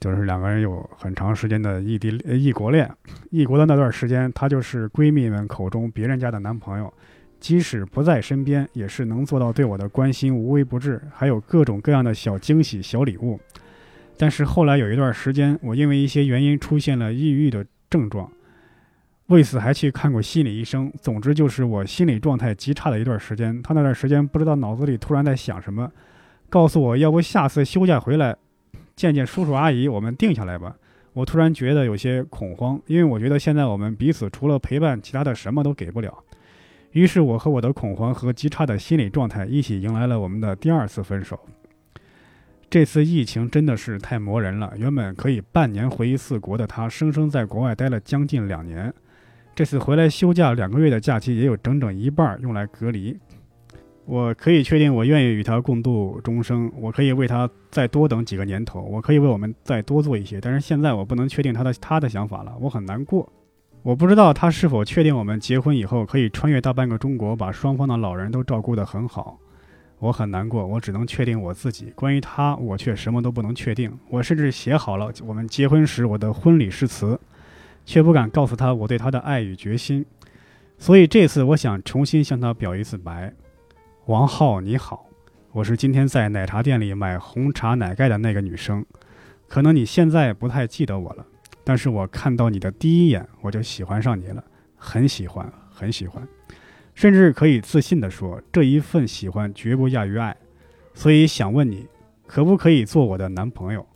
[0.00, 2.90] 就是两个人有很长时间的异地异国恋，
[3.30, 6.92] 异国的那段时间，他就是闺蜜们口中别人家的男朋友，
[7.38, 13.38] 即使不在身边，也是能做到对我的关心无微不至，还有各种各样的小惊喜、小礼物。
[14.16, 18.30] 但是后来有一段时间，我因为一些原因出现了抑郁的症状，
[19.26, 20.90] 为此还去看过心理医生。
[21.00, 23.62] 总之就是我心理状态极差的一段时间。
[23.62, 25.90] 他那段时间不知道脑子里突然在想什么，
[26.48, 28.36] 告诉我要不下次休假回来
[29.00, 30.76] 见见叔叔阿姨，我们定下来吧。
[31.14, 36.22] 我突然觉得有些恐慌，因为我觉得现在我们彼此除了陪伴，其他的什么都给不了。
[36.90, 41.40] 于是我和我的恐慌和极差的心理状态一起迎来了我们的第二次分手。
[42.68, 44.70] 这次疫情真的是太磨人了。
[44.76, 48.92] 原本可以半年回一次国的他，生生在国外待了将近两年。
[49.54, 53.18] 这次回来休假两个月的假期，也有整整一半用来隔离。
[54.10, 56.68] 我可以确定，我愿意与他共度终生。
[56.76, 60.40] 我可以为他再多等几个年头，我可以为我们再多做一些。
[60.40, 63.32] 但是现在我不能确定他的他的想法了，我很难过。
[63.82, 69.38] 我不知道他是否确定我们结婚以后可以穿越大半个中国，把双方的老人都照顾得很好。
[70.00, 71.92] 我很难过，我只能确定我自己。
[71.94, 73.96] 关于他，我却什么都不能确定。
[74.08, 77.16] 我甚至写好了我们结婚时我的婚礼誓词，
[77.86, 80.04] 却不敢告诉他我对他的爱与决心。
[80.78, 83.32] 所以这次我想重新向他表一次白。
[84.10, 85.06] 王浩，你好，
[85.52, 88.84] 我是今天在奶茶店里买红茶奶盖的那个女生。
[89.46, 91.24] 可能你现在不太记得我了，
[91.62, 94.42] 但是我看到你的第一眼，我就喜欢上你了，
[94.74, 96.26] 很喜欢，很喜欢。
[96.92, 100.36] 甚至可以自信地说，这一份喜欢绝不亚于爱。
[100.92, 101.86] 所以想问你，
[102.26, 103.86] 可不可以做我的男朋友？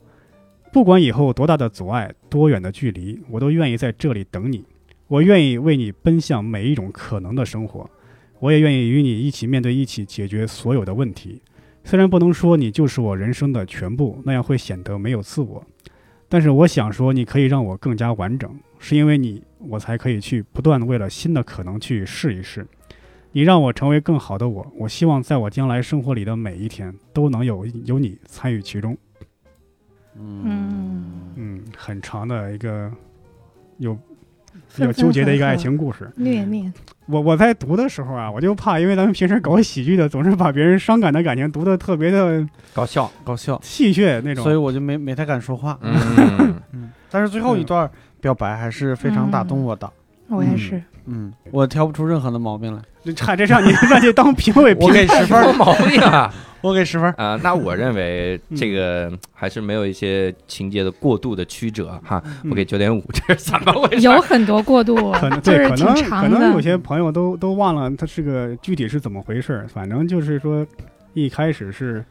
[0.73, 4.65] 不管以后多大的阻碍、多远的距离，我都愿意在这里等你。
[5.09, 7.91] 我愿意为你奔向每一种可能的生活，
[8.45, 11.41] 我也愿意与你一起面对、一起解决所有的问题。
[11.83, 15.65] 虽然不能说你就是我人生的全部，那样会显得没有自我。
[16.29, 22.67] 但是我想说，你可以让我更加完整，是因为你，我才可以去不断的为了新的可能去试一试。
[23.33, 28.95] 你让我成为更好的我，我希望在我将来生活里的每一天都能有有你参与其中。
[30.21, 32.93] 嗯，嗯，很长的一个
[33.79, 33.95] 有
[34.77, 36.13] 比较纠结的一个爱情故事。
[36.15, 36.71] 虐恋，
[37.07, 43.11] 我我在读的时候啊，我就怕，因为咱们平时搞喜剧的，总是把别人伤感的感情读的特别的搞笑。
[43.23, 44.43] 搞笑，戏谑那种。
[44.43, 45.79] 所以我就没没太敢说话。
[45.83, 45.95] 嗯，
[46.73, 47.91] 嗯，但是最后一段
[48.21, 49.91] 表白还是非常打动我的。
[50.29, 50.83] 我也是。
[51.07, 56.33] 嗯，我挑不出任何的毛病来，这差这让你让你当评委评我给十分儿，什毛病啊？
[56.63, 57.15] 我给十分儿。
[57.23, 64.03] 啊，那我认为这个还是没有一些情节的过度的曲折哈，嗯我给九点五， 这是怎么回事？
[64.03, 66.61] 有很多过度，可能对，可能可能有。
[66.61, 69.69] 些朋友都都忘了它是个具体是怎么回事儿。
[69.69, 70.67] 反正就是说，
[71.13, 72.03] 一开始是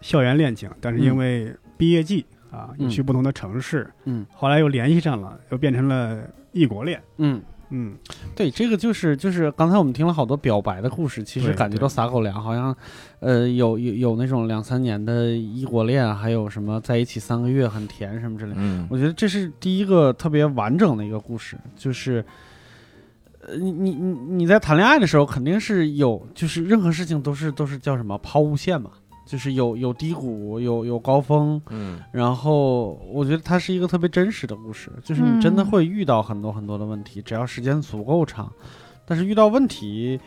[0.00, 6.18] 校园恋情，但是因为毕业季啊，去不同的城市，嗯，后来又联系上了，又变成了
[6.52, 7.02] 异国恋。
[7.16, 7.94] 嗯，嗯，
[8.34, 12.74] 对，这个就是就是刚才我们听了好多表白的故事，其实感觉到撒狗粮，好像，
[13.20, 18.56] 呃，有有有那种两三年的异国恋，还有什么在一起三个月很甜什么之类的。
[18.60, 22.24] 嗯我觉得这是第一个特别完整的一个故事，就是，
[23.40, 28.90] 呃，你你你你在谈恋爱的时候，肯定是有，就是任何事情都是都是叫什么抛物线嘛，
[29.28, 38.50] 就是有有低谷，有有高峰，嗯然后我觉得它是一个特别真实的故事，就是你真的嗯会遇到很多很多的问题，只要时间足够长，
[39.04, 40.18] 但是遇到问题，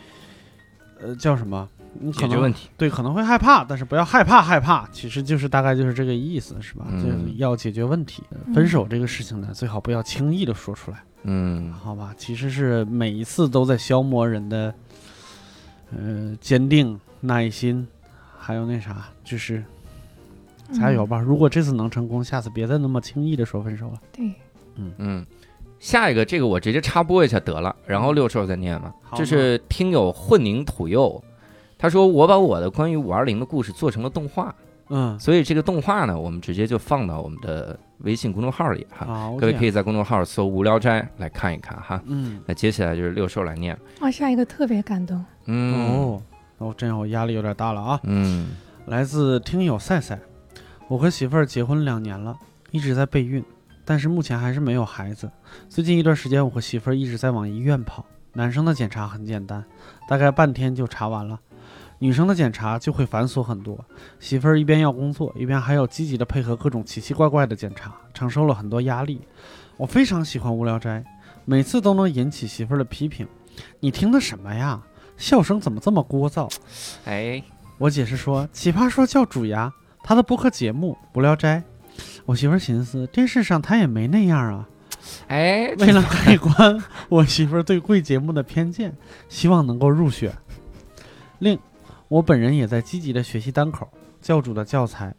[1.02, 1.68] 呃，叫什么？
[2.00, 2.70] 你可能解决问题。
[2.78, 6.86] 对，可能会害怕，但是不要害怕害怕，其实就是大概就是这个意思，是吧？
[6.90, 8.24] 嗯就是要解决问题。
[8.54, 12.14] 分手这个事情呢，最好不要轻易的说出来，嗯好吧？
[12.16, 14.74] 其实是每一次都在消磨人的，
[15.94, 17.86] 呃，坚定、耐心，
[18.44, 19.64] 还有那啥，就是
[20.74, 21.20] 加油吧！
[21.20, 24.02] 如果这次能成功，下次别再那么轻易的说分手了。
[24.12, 24.34] 对，
[24.78, 25.26] 嗯嗯，
[25.80, 28.92] 下一个这个我直接插播一下得了，然后六兽再念嘛。
[29.04, 31.24] 好这是听友混凝土釉，
[31.78, 34.54] 他说我把我的关于五二零的故事做成了动画，
[34.90, 39.06] 嗯，所以这个动画呢，我们直接就放到我们的微信公众号里哈。
[39.06, 42.02] 好，各位可以，以在公众号搜“无聊斋”来看一看哈。
[42.06, 46.22] 嗯，那接下来就是六兽来念，哇，下一个特别感动，嗯哦，
[46.62, 48.00] 哦，真我压力有点大了啊。
[48.04, 48.50] 嗯
[48.86, 50.20] 来自听友赛赛，
[50.88, 52.38] 我和媳妇儿结婚两年了，
[52.70, 53.44] 一直在备孕，
[53.84, 55.30] 但是目前还是没有孩子。
[55.68, 58.06] 最近一段时间，我和媳妇儿一直在往医院跑。
[58.34, 59.64] 男生的检查很简单，
[60.08, 61.38] 大概半天就查完了；
[62.00, 63.84] 女生的检查就会繁琐很多。
[64.20, 69.22] 媳妇儿一边要工作，一边还要积极的配合各种奇奇怪怪的检查，承受了很多压力。
[69.78, 71.00] 我非常喜欢《无聊斋》，
[71.44, 73.28] 每次都能引起媳妇儿的批评
[73.82, 74.82] ：“你听的什么呀？
[75.18, 76.52] 笑声怎么这么聒噪？”
[77.06, 77.42] 哎，
[77.78, 79.72] 我解释说：“奇葩说教主呀，
[80.04, 81.58] 他的播客节目《无聊斋》。”
[82.26, 84.68] 我媳妇儿寻思，电视上他也没那样啊。
[85.28, 88.96] 哎，为了改观我媳妇儿对贵节目的偏见，
[89.28, 90.32] 希望能够入选。
[91.40, 91.60] 另，
[92.08, 93.90] 我本人也在积极的学习单口
[94.22, 95.14] 教主的教材，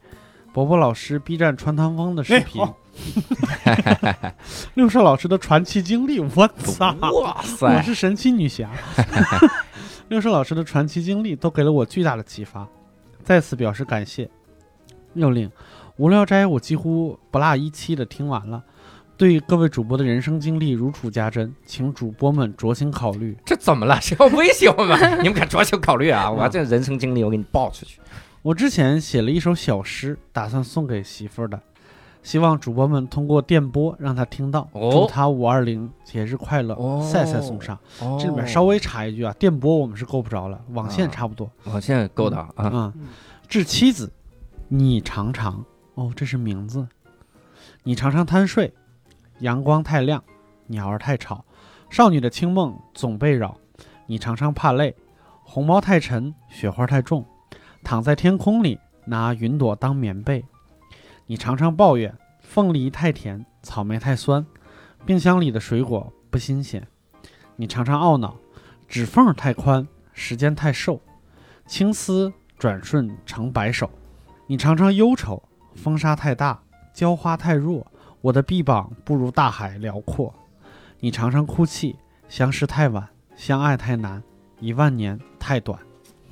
[0.53, 2.64] 伯伯老师 B 站穿堂风的视频，
[4.74, 6.20] 六少老师的传奇经历。
[6.20, 6.95] 我操！
[7.01, 8.70] 哇塞，我是神奇女侠。
[10.12, 12.68] 六少老师的传奇经历都给了我巨大的启发，
[13.24, 14.28] 再次表示感谢。
[15.14, 15.50] 又令。
[15.96, 18.62] 无聊斋，我几乎不落一期的听完了。
[19.16, 23.34] 对各位主播的人生经历如数家珍，请主播们酌情考虑。
[23.42, 23.98] 这怎么了？
[24.02, 25.00] 是要威胁我们？
[25.24, 26.30] 你们敢酌情考虑啊！
[26.30, 27.98] 我这人生经历，我给你爆出去。
[28.42, 31.58] 我之前写了一首小诗，打算送给媳妇儿的，
[32.22, 37.02] 希望主播们通过电波让他听到，祝他五二零节日快乐。
[37.02, 37.78] 赛赛送上。
[38.18, 41.50] 这里面稍微插一句啊，电波我们是够不着了，网线差不多。
[41.64, 42.52] 网线够的啊。
[42.56, 42.92] 嗯，
[43.48, 44.12] 致妻子，
[44.68, 45.64] 你常常。
[45.94, 46.86] 哦，这是名字。
[47.82, 48.72] 你常常贪睡，
[49.40, 50.22] 阳光太亮，
[50.68, 51.44] 鸟儿太吵，
[51.90, 53.56] 少女的清梦总被扰。
[54.06, 54.94] 你常常怕累，
[55.42, 57.24] 红包太沉，雪花太重，
[57.82, 60.44] 躺在天空里拿云朵当棉被。
[61.32, 64.44] 你常常抱怨凤梨太甜，草莓太酸，
[65.06, 66.86] 冰箱里的水果不新鲜。
[67.56, 68.36] 你常常懊恼
[68.86, 71.00] 指缝太宽，时间太瘦，
[71.66, 73.90] 青丝转瞬成白首。
[74.46, 75.42] 你常常忧愁。
[75.74, 76.62] 风沙太大，
[76.92, 77.86] 浇花太弱，
[78.20, 80.34] 我的臂膀不如大海辽阔。
[81.00, 81.96] 你常常哭泣，
[82.28, 84.22] 相识太晚，相爱太难，
[84.60, 85.80] 一万年太短。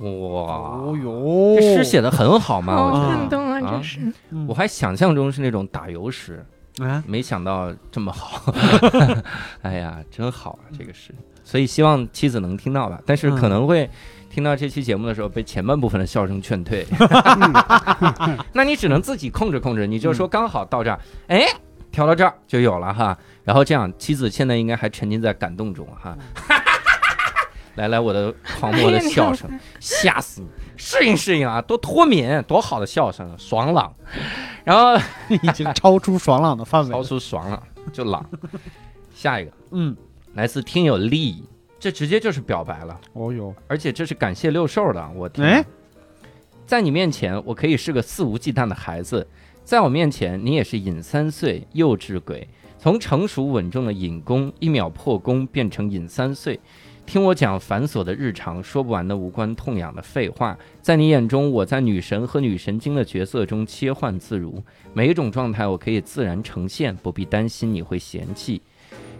[0.01, 3.59] 哇，哦哟，这诗写的很好嘛，好我觉得感动啊！
[3.61, 3.99] 这是，
[4.47, 6.45] 我还想象中是那种打油诗，
[6.79, 8.53] 啊，没想到这么好。
[9.61, 11.13] 哎呀，真好啊，这个诗。
[11.43, 13.89] 所以希望妻子能听到吧，但是可能会。
[14.33, 16.87] 听到这期节目的时候，被前半部分的笑声劝退，
[18.53, 20.97] 那你只能自己控制控制，你就说刚好到这儿，
[21.27, 21.45] 哎，
[21.91, 23.17] 调到这儿就有了哈。
[23.43, 26.17] 然后这样，妻子现在应该还沉浸在感动中哈。
[27.75, 29.49] 来来，我的狂魔的 笑声，
[29.79, 30.47] 吓死你！
[30.77, 33.93] 适应适应啊，多脱敏，多好的笑声，爽朗。
[34.63, 37.61] 然后 已经超出爽朗的范围，超出爽朗
[37.93, 38.23] 就朗。
[39.13, 39.95] 下一个，嗯，
[40.33, 41.43] 来自听友利。
[41.79, 43.55] 这直接就是表白了，哦哟！
[43.67, 45.47] 而且这是感谢六兽的，我天！
[45.47, 45.65] 哎，
[46.67, 49.25] 在你面前，我可以是个肆无忌惮的孩子；
[49.63, 52.47] 在我面前，你也是隐三岁幼稚鬼。
[52.77, 56.59] 从成熟稳重的隐攻，一秒破功变成隐三岁，
[57.05, 60.57] 听我讲繁琐的日常，说不完的无关痛痒的废话。
[60.81, 68.61] 在你眼中，我在女神和女神经的角色中切换自如，每一种状态我可以自然呈现，不必担心你会嫌弃。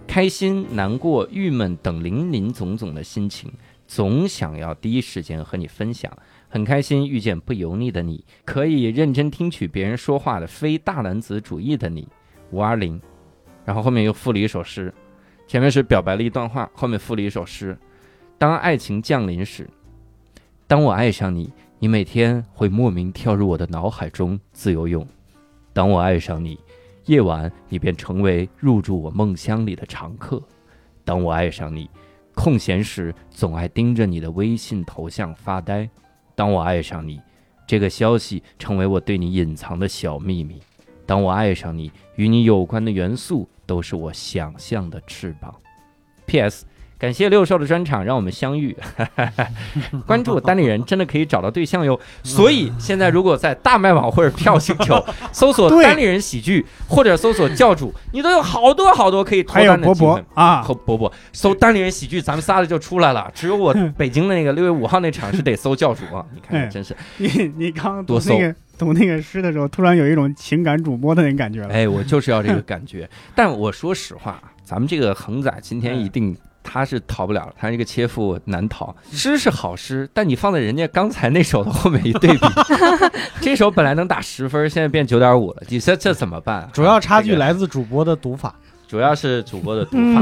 [0.07, 3.51] 开心、难过、郁闷等林林总总的心情，
[3.87, 6.11] 总想要第一时间和你分享。
[6.47, 12.07] 很开心遇见不油腻的你，可以认真听取别人说话的非大男子主义的你。
[12.51, 12.99] 五二零，
[13.65, 14.93] 然后后面又附了一首诗，
[15.51, 17.77] 前面是表白了一段话，后面附了一首诗。
[18.37, 19.69] 当爱情降临时，
[20.65, 25.05] 当我爱上你，你每天会莫名跳入我的脑海中自由泳。
[25.73, 26.57] 当我爱上你。
[27.07, 30.41] 夜晚，你便成为入住我梦乡里的常客。
[31.03, 31.89] 当我爱上你，
[32.33, 35.89] 空闲时总爱盯着你的微信头像发呆。
[36.33, 37.19] 当我爱上你，
[37.67, 40.61] 这个消息成为我对你隐藏的小秘密。
[41.11, 45.53] 当我爱上你，与你有关的元素都是我想象的翅膀。
[46.25, 46.65] P.S.
[46.97, 48.73] 感谢六兽的专场，让我们相遇。
[50.07, 51.99] 关注单立人，真的可以找到对象哟。
[52.23, 55.03] 所以现在，如果在大麦网或者票星球
[55.33, 60.61] 搜索“单立人喜剧”或者搜索“教主”，你都有好多好多可以脱单的机会啊！
[60.61, 63.29] 和伯伯搜“单立人喜剧”，咱们仨的就出来了。
[63.35, 66.25] 只有我 北京的那个六月五号那场是得搜教主啊！
[66.33, 68.55] 你看，真是你你刚读那个
[68.85, 71.69] 读那个诗的时候，突然有一种情感主播的那种感觉了。
[71.69, 73.09] 哎，我就是要这个 感觉。
[73.35, 76.35] 但我说实话，咱们这个恒仔今天一定。
[76.63, 78.95] 他是逃不了了，他这个切腹难逃。
[79.11, 82.45] 诗是好诗，但你放在人家刚才那首的后面一对比，
[83.41, 85.63] 这首本来能打十分，现在变九点五了。
[85.69, 86.69] 你这这怎么办？
[86.71, 88.53] 主要差距来自主播的读法，
[88.91, 90.21] 主要是主播的读法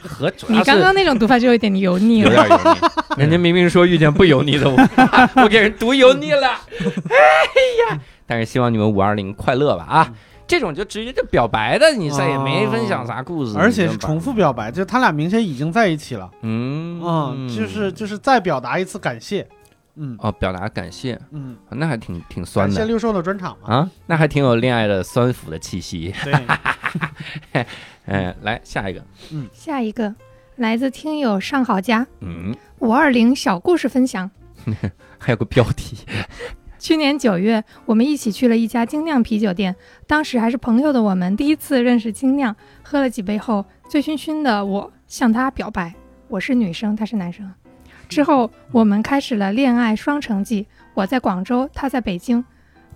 [0.00, 2.80] 和你刚刚那种读法就有点油腻了，有点油腻。
[3.16, 4.76] 人家明明说遇见不油腻的我，
[5.42, 6.46] 我给人读油腻了。
[6.46, 8.00] 哎呀！
[8.24, 10.12] 但是希望你们五二零快乐吧啊！
[10.46, 16.30] 这种就直接就表白的，你再也没分享啥故事，而且是重复表白，就他俩明显已经在一起了。
[16.42, 19.44] 嗯嗯，就是就是再表达一次感谢。
[19.96, 23.74] 嗯哦，表达感谢，嗯，那还挺挺酸的感谢六兽的专场嘛。
[23.74, 26.12] 啊，那还挺有恋爱的酸腐的气息。
[27.52, 27.64] 对，
[28.06, 29.02] 哎，来下一个，
[29.32, 30.14] 嗯下一个
[30.56, 34.30] 来自听友上好家嗯，五二零小故事分享。
[35.18, 35.98] 还有个标题，
[36.78, 39.74] 去年九月，我们一起去了一家精酿啤酒店。
[40.06, 42.54] 当时还是朋友的我们，第一次认识精酿。
[42.82, 45.94] 喝了几杯后，醉醺醺的我向他表白
[46.28, 47.50] ：“我是女生，他是男生。”
[48.08, 50.66] 之后，我们开始了恋爱双城记。
[50.92, 52.44] 我在广州，他在北京。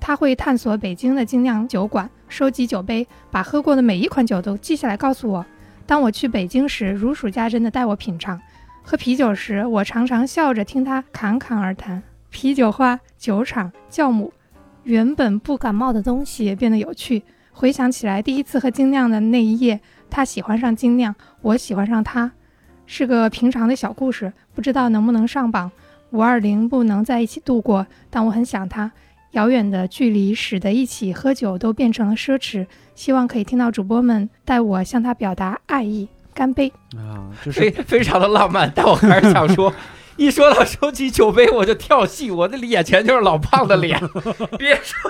[0.01, 5.45] 他会探索北京的精酿酒馆，收集酒杯，把喝过的每一款酒都记下来告诉我。
[5.87, 8.41] 当我去北京时，如数家珍地带我品尝。
[8.83, 12.03] 喝啤酒时，我常常笑着听他侃侃而谈。
[12.31, 14.33] 啤酒花、酒厂、酵母，
[14.85, 17.23] 原本不感冒的东西也变得有趣。
[17.53, 22.31] 回想起来，第一次喝精酿的那一夜，他喜欢上精酿，我喜欢上他，
[22.87, 25.71] 是个平常的小故事，不知道能不能上榜。
[26.11, 28.91] 五二零不能在一起度过，但我很想他。
[29.33, 32.67] 遥远的距离使得一起喝酒都变成了奢侈。
[32.95, 36.73] 希望可以听到主播们带我向他表达爱意，干杯！
[36.97, 39.73] 啊，就是非非常的浪漫，但我还是想说。
[40.19, 43.97] 一说到收起酒杯，我就跳戏，我的眼前就是老胖的脸。
[44.59, 45.09] 别说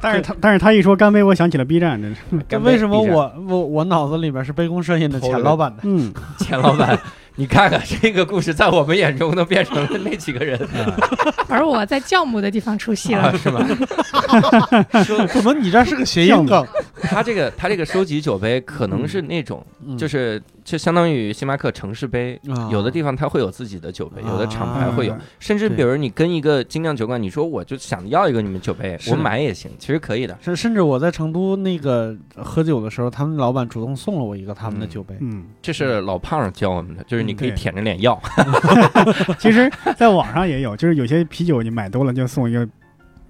[0.00, 2.22] 但是他但是他一说干杯，我想起了 B 站，真是。
[2.48, 5.82] 这为什么我我我脑子里边是杯弓蛇影的钱老板的？
[5.82, 6.98] 嗯， 钱老板，
[7.36, 10.58] 你看看这个故事，在我们眼中都变成了那几个人，
[11.48, 13.22] 而我在酵母的地方出戏了。
[13.22, 13.66] 啊、是吗？
[15.32, 16.66] 怎么你这是个谐音梗？
[17.02, 19.96] 他这个 他这个收集酒杯可能是那种，嗯。
[19.98, 22.68] 就是就相当于星巴克城市杯，啊。
[22.70, 30.36] 有的地方它会有自己的酒杯，有的厂牌啊会有，甚至比如你跟一个精酿酒馆，你说我就想要一个你们酒杯，我买也行，其实可以的。
[30.40, 35.16] 甚甚至我在成都那个喝酒的时候，他们老板主动送了我一个他们的酒杯。
[35.20, 38.20] 嗯，这是老胖教我们的，就是你可以舔着脸要。
[39.38, 42.66] 其实在网上也有，就是有些啤酒你买多了就送一个，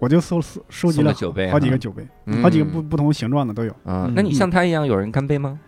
[0.02, 5.60] 我就搜收收集了酒杯好几啊个酒杯，嗯好几个不不同形状的都有，嗯，那你像他一样有人干杯吗？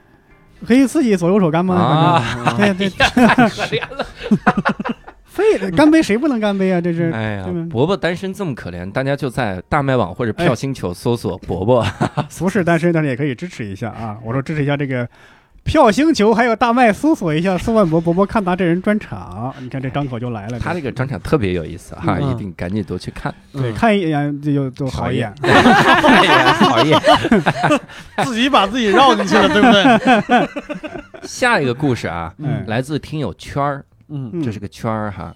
[0.67, 1.77] 可以自己左右手干吗？
[1.77, 4.05] 啊对 对，太可怜了。
[5.23, 6.81] 非得干杯谁不能干杯啊？
[6.81, 11.87] 这是哎呀，伯伯单身这么可怜，大家就在大麦网或者票星球搜索伯伯。
[12.37, 14.19] 不是单身，但是也可以支持一下啊！
[14.25, 15.09] 我说支持一下这个
[15.65, 20.59] 票星球，还有大麦，搜索一下 宋万博伯伯看他这人专场，你看这张口就来了。
[20.61, 23.35] 他这个专场特别有意思哈，嗯一定赶紧多去看。
[23.53, 25.35] 对，嗯看一眼就就就好一眼。
[25.43, 27.01] 好一眼。
[28.25, 30.49] 自己把自己绕进去了，对不对？
[31.23, 35.35] 下一个故事啊，嗯来自听友圈儿，嗯嗯这是个圈儿哈。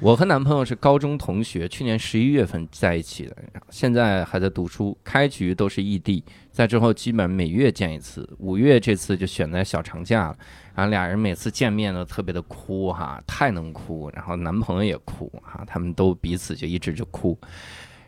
[0.00, 3.36] 我和男朋友是高中同学，去年十一月份在一起的，
[3.70, 8.28] 现在还在读书，开局都是异地，在之后基本每月见一次。
[8.38, 10.36] 五月这次就选在小长假了，
[10.74, 17.38] 然后俩人每次见面都特别的哭哈，太能哭，然后男朋友也哭哈，他们都彼此就一直就哭。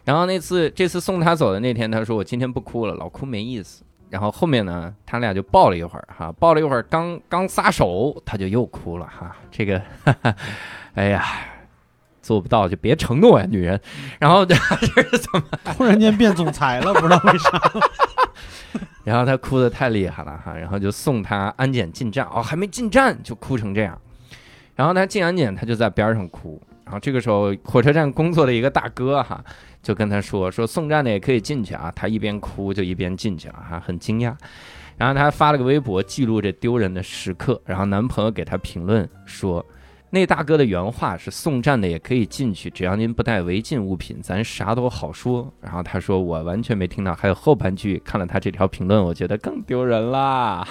[0.04, 3.82] 然后那次这次送他走的那天，他说我今天不哭了，老哭没意思。
[4.10, 9.34] 然后后面呢，他俩就抱了一会儿哈，抱了一会儿，刚刚撒手，他就又哭了哈。
[9.50, 10.36] 这个，哈哈，
[10.94, 11.24] 哎呀，
[12.26, 13.80] 做不到就别承诺呀，女人。
[14.18, 15.42] 然后这是怎么？
[15.72, 17.50] 突然间变总裁了，不知道为啥。
[19.04, 23.96] 然后他哭的太厉害了哈，然后就送他安检进站，哦，还没进站就哭成这样。
[24.74, 26.60] 然后他进安检，他就在边上哭。
[26.84, 29.40] 然后这个时候，火车站工作的一个大哥哈，
[29.80, 31.92] 就跟他说说送站的也可以进去啊。
[31.94, 34.34] 他一边哭就一边进去了哈，很惊讶。
[34.96, 37.60] 然后他发了个微博记录这丢人的时刻。
[37.64, 39.64] 然后男朋友给他评论说，
[40.16, 45.52] 那大哥的原话是送站的也可以进去，只要您不带违禁物品，咱啥都好说。
[45.60, 50.66] 然后他说我完全没听到，还有后半句，看了他这条评论，我觉得更丢人啦，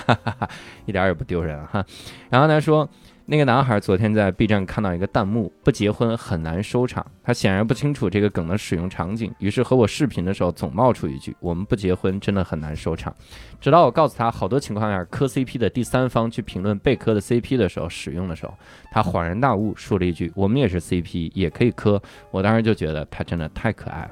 [0.88, 1.86] 一点也不丢人哈。
[2.32, 2.90] 然后他说。
[3.28, 13.12] 那个男孩昨天在 B 站看到一个弹幕：“不结婚很难收场。”他显然不清楚这个梗的使用场景，于是和我视频的时候总冒出一句：“我们不结婚真的很难收场。”
[13.60, 18.54] 直到我告诉他，好多情况下磕 CP 的第三方去评论被磕的 CP 的时候使用的时候，
[18.92, 22.00] 他恍然大悟，说了一句：“我们也是 CP，也可以磕。”
[22.30, 24.12] 我当时就觉得他真的太可爱了，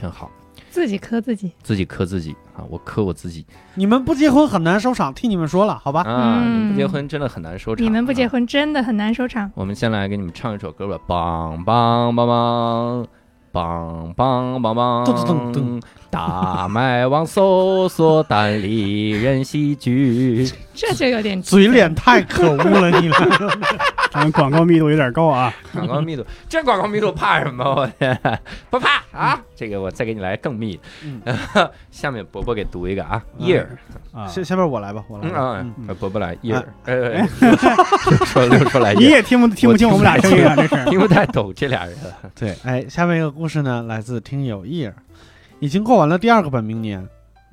[0.00, 0.30] 真好，
[0.72, 3.44] 自己磕自己，自己磕自己啊，我磕我自己
[3.74, 6.00] 你们不结婚很难收场，替你们说了，好吧？
[6.02, 6.40] 啊！
[6.42, 9.50] 嗯你不结婚真的很难收场，你们不结啊婚真的很难收场。
[9.54, 13.06] 我们先来给你们唱一首歌吧，梆梆梆
[13.52, 20.50] 梆梆梆梆噔噔噔梆，大麦网搜索单立人戏剧。
[20.72, 23.18] 这就有点嘴脸太可恶了，你们。
[24.12, 25.52] 咱们 广告密度有点高啊。
[25.72, 27.64] 广告密度，这广告密度怕什么？
[27.64, 28.18] 我天，
[28.68, 29.40] 不怕啊！
[29.56, 30.78] 这个我再给你来更密。
[31.02, 31.20] 嗯
[31.90, 33.66] 下面伯伯给读一个啊嗯，year，
[34.12, 35.34] 啊，下下面我来吧，我来吧。
[35.36, 37.26] 嗯啊嗯，呃伯伯来 year，呃，
[38.26, 40.54] 说六说来你也听不听不清我们俩声音啊？
[40.56, 41.96] 这是听不太懂这俩人。
[42.34, 44.92] 对，哎，下面一个故事呢，来自听友 year，
[45.60, 47.08] 已经过完了第二个本命年，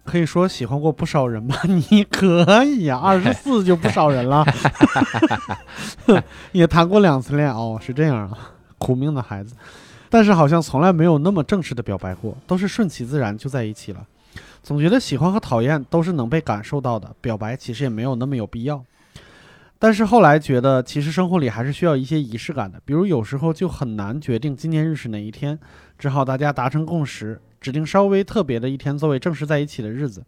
[0.10, 1.56] 可以说喜欢过不少人吧？
[1.92, 4.44] 你可以呀、 二十四就不少人了，
[6.52, 9.56] 也谈过两次恋爱哦，是这样啊，苦命的孩子。
[10.10, 14.04] 但是好像从来没有那么正式的表白过，都是顺其自然就在一起了。
[14.64, 18.84] 总觉得喜欢和讨厌都是能被感受到的，表白其实也没有那么有必要。
[19.78, 25.58] 但是后来觉得，其实生活里还是需要一些仪式感的，比如有时候就很难决定纪念日是哪一天，
[25.98, 30.24] 只好大家达成共识，指定稍微特别的一天作为正式在一起的日子。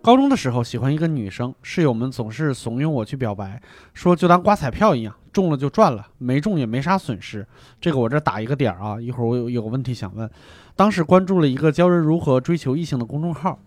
[0.00, 3.60] 高中的时候喜欢一个女生，室友们总是怂恿我去表白，
[3.92, 7.44] 说就当刮彩票一样，中了就赚了，没中也没啥损失。
[7.80, 10.30] 这个我这打一个点儿啊，一会儿我有有个问题想问。
[10.76, 13.58] 当时关注了一个教人如何追求异性的公众号，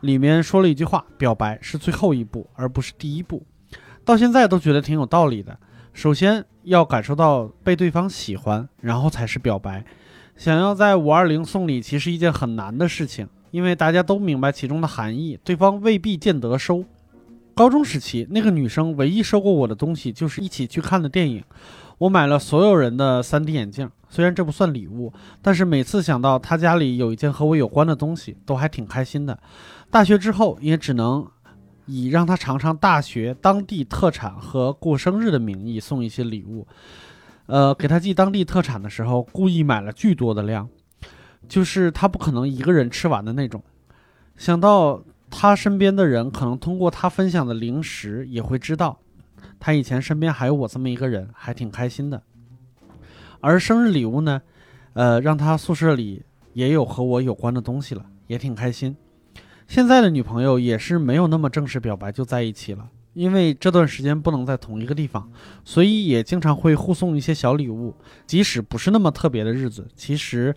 [0.00, 3.42] 里面说了一句话：表白是最后一步，而不是第一步。
[4.04, 5.58] 到现在都觉得挺有道理的。
[5.94, 9.82] 首先要感受到被对方喜欢，然后才是表白。
[10.36, 16.84] 想要在五二零送礼，其实一件很难的事情，因为大家都明白其中的含义，对方未必见得收。
[17.54, 21.42] 高中时期，那个女生唯一收过我的东西就是一起去看的电影。
[21.96, 25.10] 我买了所有人的 3D 眼镜，虽然这不算礼物，
[25.40, 29.38] 但是每次想到她家里有一件和我有关的东西，都还挺开心的。
[29.90, 31.26] 大学之后，也只能
[31.86, 36.66] 以让她尝尝大学当地特产和过生日的名义送一些礼物。
[37.46, 40.68] 呃，给她寄当地特产的时候，故意买了巨多的量，
[41.48, 43.62] 就是她不可能一个人吃完的那种。
[44.36, 48.98] 想到她身边的人可能通过她分享的零食也会知道，
[49.58, 52.22] 她以前身边还有我这么一个人，还挺开心的。
[53.40, 54.42] 而生日礼物呢，
[54.94, 58.96] 呃，让她宿舍里也有和我有关的东西了，也挺开心。
[59.68, 65.26] 现在的女朋友也是没有那么正式表白就在一起了，因为这段时间不能在同一个地方，
[65.64, 67.94] 所以也经常会互送一些小礼物，
[68.26, 70.54] 即使不是那么特别的日子，其实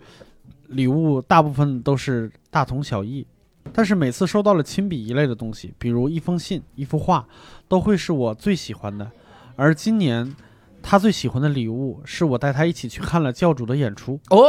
[0.68, 3.26] 礼物大部分都是大同小异。
[3.72, 7.26] 但是每次收到了亲笔一类的东西，比如一封信、一幅画，
[7.66, 9.10] 都会是我最喜欢的。
[9.56, 10.36] 而今年，
[10.82, 14.20] 他最喜欢的礼物是我带他一起去看了教主的演出。
[14.28, 14.44] 哦，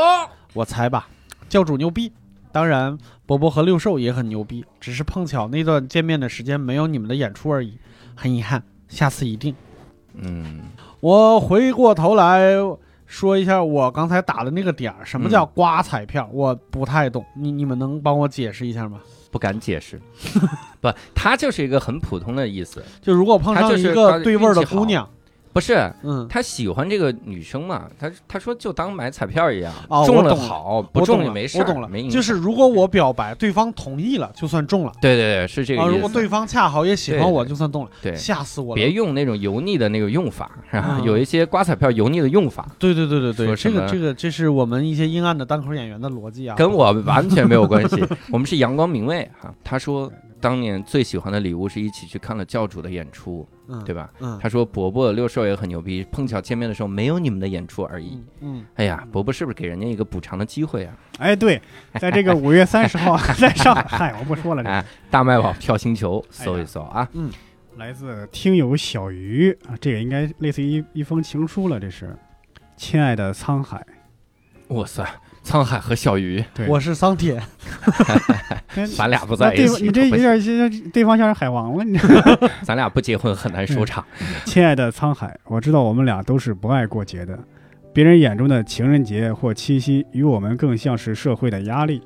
[0.54, 1.08] 我猜吧，
[1.48, 2.12] 教主牛逼。
[2.52, 7.78] 当然，伯伯和六兽也很牛逼，只是碰巧那段见面的时间没有你们的演出而已，
[8.16, 9.54] 很遗憾，下次一定。
[10.14, 10.62] 嗯，
[11.00, 12.52] 我回过头来
[13.06, 16.30] 说一下我刚才打的那个点儿，什么叫刮彩票？
[16.32, 19.00] 我不太懂，你你们能帮我解释一下吗？
[19.32, 19.98] 不敢解释，
[20.82, 25.08] 不，它就是一个很普通的意思，就如果碰上一个对味儿的姑娘，
[25.54, 27.88] 不是嗯，他喜欢这个女生嘛？
[28.00, 34.92] 他他说就当买彩票一样，哦中了好，不中也没事，我懂了没就是如果我表白，对方同意了，就算中了。
[35.02, 35.96] 对对对，是这个啊，意思。
[35.96, 37.92] 如果对方恰好也喜欢我，就算中了。
[38.02, 38.76] 对吓死我了！
[38.76, 46.56] 别用那种油腻的那个用法，啊嗯有一些刮彩票油腻的用法，对对对对对，这个这个这是我们一些阴暗的单口演员的逻辑啊。
[46.56, 48.04] 跟我完全没有关系。
[48.32, 49.54] 我们是阳光明媚哈。
[49.64, 50.12] 他说
[50.42, 54.12] 当年最喜欢的礼物是一起去看了教主的演出，嗯，对吧？
[54.20, 58.22] 嗯，他说伯伯六兽也很牛逼，碰巧见面的时候没有你们的演出而已。
[58.42, 60.98] 嗯，哎呀，伯伯是不是给人家一个补偿的机会啊？
[61.20, 61.62] 哎，对，
[62.02, 67.08] 在这个五月三十号 在上海，嗨，我不说了，这哎，大麦网跳星球搜一搜啊。
[67.14, 67.32] 嗯
[67.78, 72.16] 来自听友小鱼啊，这个应该类似于一一封情书了，这是。
[72.76, 73.86] 亲爱的沧海，
[74.68, 75.08] 哇塞，
[75.44, 77.42] 沧海和小鱼，对，我是桑铁，
[78.96, 81.98] 咱俩不在一起，你这有点像对方像是海王了，你。
[82.64, 84.06] 咱俩不结婚很难收场。
[84.46, 87.38] 亲爱的沧海，我知道我们俩都是不爱过节的，
[87.92, 92.02] 别人眼中的情人节或七夕，与我们更像是社会的压力。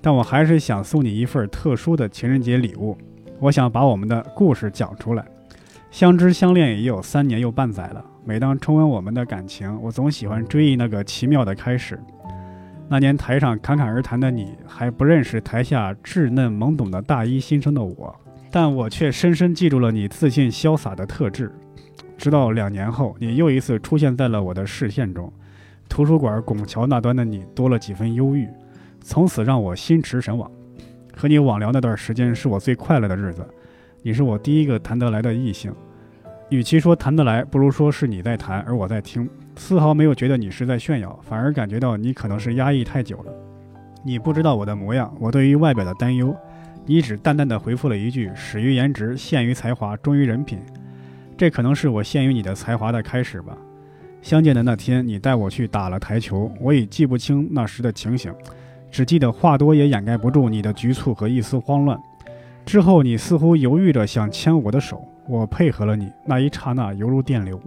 [0.00, 2.96] 但我还是想送你一份特殊的情人节礼物，
[3.40, 5.24] 我想把我们的故事讲出来。
[5.90, 11.98] 相知相恋也有三年又半载了，每当重温我们的感情，我总喜欢追忆那个奇妙的开始。
[12.94, 18.14] 那年台上侃侃而谈的你，还不认识台下稚嫩懵懂的大一新生的我，
[18.52, 21.50] 但我却深深记住了你自信潇洒的特质。
[22.16, 25.32] 直到两年后，你又一次出现在了我的视线中，
[25.88, 28.48] 图书馆拱桥那端的你多了几分忧郁，
[29.00, 30.48] 从此让我心驰神往。
[31.16, 33.44] 和你网聊那段时间是我最快乐的日子，
[34.02, 35.74] 你是我第一个谈得来的异性。
[36.48, 43.32] 与其说谈得来，不如说是你在谈，而我在听，丝毫没有觉得你是在炫耀，反而感觉到你可能是压抑太久了。
[44.04, 46.34] 你不知道我的模样，我对于外表的担忧，
[46.84, 50.58] 你只淡淡的回复了一句：“始于颜值，陷于才华，忠于人品。”
[51.36, 53.56] 这可能是我陷于你的才华的开始吧。
[54.20, 58.34] 相见的那天，你带我去打了台球，我已记不清那时的情形，
[58.90, 61.98] 只记得话多也掩盖不住你的局促和一丝慌乱。
[62.66, 67.60] 之后，你似乎犹豫着想牵我的手，我配合了你，那一刹那犹如电流，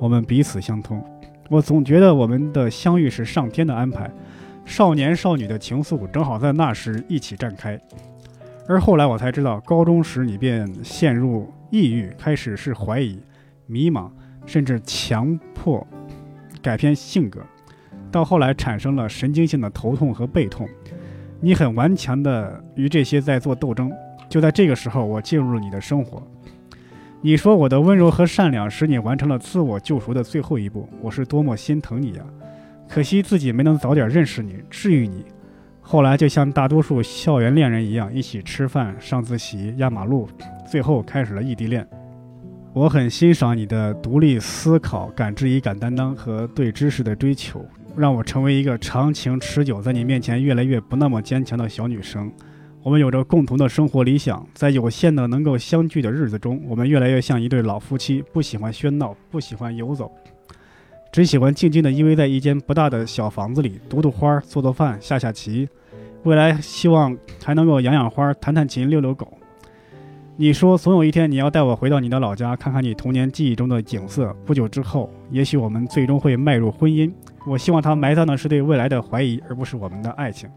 [0.00, 1.04] 我们彼此相通。
[1.50, 4.10] 我总觉得我们的相遇是上天的安排，
[4.64, 7.78] 少年少女的情愫正好在那时一起绽开。
[8.66, 13.20] 而后来我才知道，高中时你便陷入抑郁，开始是怀疑、
[13.66, 14.10] 迷茫，
[14.46, 15.86] 甚至强迫
[16.62, 17.42] 改变性格，
[18.10, 20.66] 到后来产生了神经性的头痛和背痛。
[21.40, 23.92] 你很顽强的与这些在做斗争。
[24.28, 26.22] 就在这个时候，我进入了你的生活。
[27.22, 32.24] 你说我的温柔和善良使你完成了自我救赎的最后一步，我是多么心疼你呀！
[32.88, 35.26] 可惜自己没能早点认识你，治愈你。
[35.82, 40.26] 后来就像大多数校园恋人一样，一起吃饭、上自习、压马路，
[40.66, 41.86] 最后开始了异地恋。
[42.72, 47.62] 我很欣赏你的独立思考、敢质疑、敢担当和对知识的追求，
[47.98, 52.32] 让我成为一个长情持久，在你面前越来越不那么坚强的小女生。
[52.82, 60.10] 我们有着共同的生活理想，在有限的能够相聚的日子中，我们越来越像一对老夫妻，不喜欢喧闹，不喜欢游走，
[61.12, 65.68] 只喜欢静静地依偎在一间不大的小房子里，读读花，做做饭，下下棋。
[66.22, 67.14] 未来希望
[67.44, 69.28] 还能够养养花，弹弹琴，遛遛狗。
[70.36, 74.34] 你说总有一天你要带我回到你的老家，看看你童年记忆中的景色。
[74.46, 77.12] 不久之后，也许我们最终会迈入婚姻。
[77.46, 80.48] 我希望它埋葬的是对未来的怀疑，而不是我们的爱情。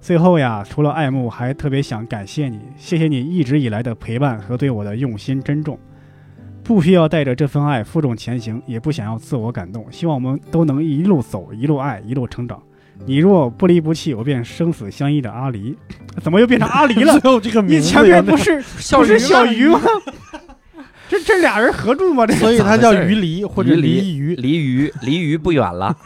[0.00, 5.78] 最后呀，除了爱慕，还特别想感谢你，谢谢你一直以来的陪伴和对我的用心珍重。
[6.62, 9.86] 不需要带着这份爱负重前行，也不想要自我感动。
[9.90, 12.60] 希望我们都能一路走，一路爱，一路成长。
[13.04, 15.76] 你若不离不弃，我便生死相依的阿离。
[16.22, 17.12] 怎么又变成阿离了？
[17.20, 19.80] 最后这个名字你前面不是小不是小鱼吗？
[21.08, 22.26] 这这俩人合住吗？
[22.26, 24.34] 这，所以它叫鱼离或者离鱼。
[24.34, 25.96] 离鱼离鱼不远了，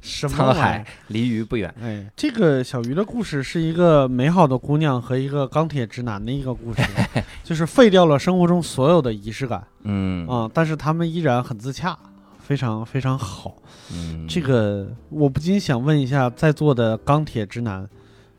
[0.00, 0.86] 什么沧海？
[1.08, 1.72] 离鱼不远。
[1.80, 6.82] 哎，这个小鱼的故事是一个美好的姑娘和一个钢铁直男的一个故事，
[7.44, 11.98] 就是废掉了生活中所有的仪式感嗯啊、但是他们依然很自洽，
[12.38, 13.56] 非常非常好。
[13.92, 17.88] 嗯，这个我不禁想问一下在座的钢铁直男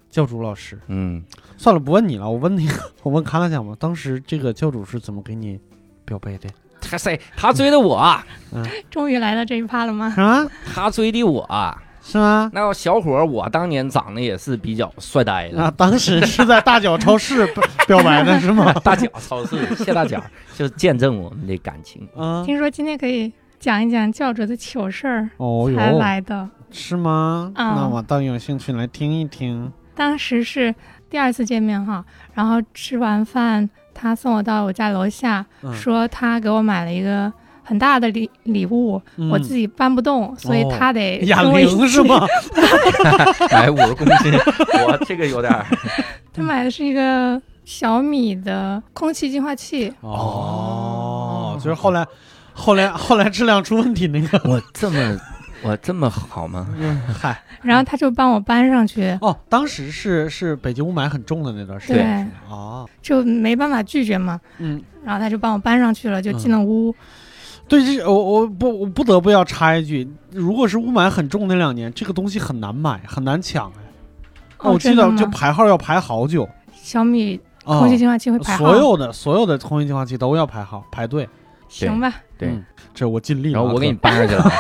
[0.10, 1.24] 教主老师，嗯，
[1.58, 5.60] 算了，不问你了，我问那个，我问卡拉讲吧，当时这个教主是怎么给你
[6.06, 6.50] 表白的？
[6.84, 7.20] 他谁？
[7.36, 8.26] 他追的我，啊
[8.92, 10.14] 终于来到这一趴了吗？
[10.18, 11.42] 啊，他追的我。
[11.44, 11.76] 啊
[12.06, 12.52] 是吗？
[12.54, 18.74] 那个小伙儿，我当年长得也是比较帅呆的，啊，当时是在大脚超市表表白的是吗？
[18.84, 20.22] 大脚超市，谢大脚，
[20.54, 22.06] 就见证我们的感情。
[22.14, 26.50] 啊，听说今天可以讲一讲教主的糗事儿哦才哟，来的。
[26.72, 27.50] 是吗？
[27.56, 29.72] 嗯那我倒有兴趣来听一听。
[29.96, 30.76] 当时是
[31.10, 32.04] 第二次见面哈，
[32.34, 33.70] 然后吃完饭，
[34.04, 37.32] 他送我到我家楼下，嗯说他给我买了一个
[37.64, 39.02] 很大的礼礼物，
[39.32, 42.04] 我自己己搬不动，所以哦他得哑跟我一起铃是？
[42.04, 42.28] 吗？
[43.50, 44.34] 哎，五十公斤，
[44.86, 45.66] 我这个有点儿
[46.36, 52.06] 他买的是一个小米的空气净化器，哦，就是后来，
[52.54, 54.42] 后来，后来质量出问题那个。
[54.50, 55.18] 我这么
[55.64, 56.68] 我这么好吗？
[56.78, 62.32] 嗯，嗨，然后他就帮我搬上去，哦，当时是是北京雾霾很重的那段时对间。
[62.50, 64.40] 哦，就没办法拒绝嘛。
[64.58, 66.94] 嗯，然后他就帮我搬上去了，就进了屋。
[67.68, 73.84] 对，这我我不我不得不要插一句，如果是雾霾很重那两年，这个东西很难买，很难抢哎。
[74.58, 76.48] 哦我记真的吗得就排号要排好久。
[76.74, 81.28] 小米啊空气净化器会排号，所有的所有的空气净化器都要排号排队。
[81.70, 82.14] 行吧。
[82.44, 82.64] 对嗯
[82.94, 83.60] 这我尽力了。
[83.60, 84.52] 然后我给你可，搬上去了，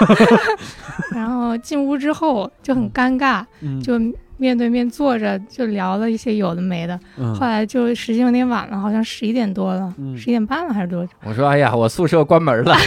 [1.13, 3.99] 然后进屋之后就很尴尬，嗯，就
[4.37, 6.99] 面对面坐着就聊了一些有的没的。
[7.17, 11.11] 嗯后来就时间有点晚了，好像十一点多了，嗯十一点半了还是多久？
[11.23, 12.75] 我说哎呀，我宿舍关门了，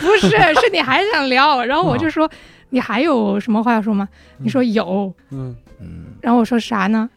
[0.00, 2.28] 不是，是你还想聊，然后我就说
[2.70, 4.06] 你还有什么话要说吗？
[4.38, 7.08] 你说有，嗯嗯，然后我说啥呢？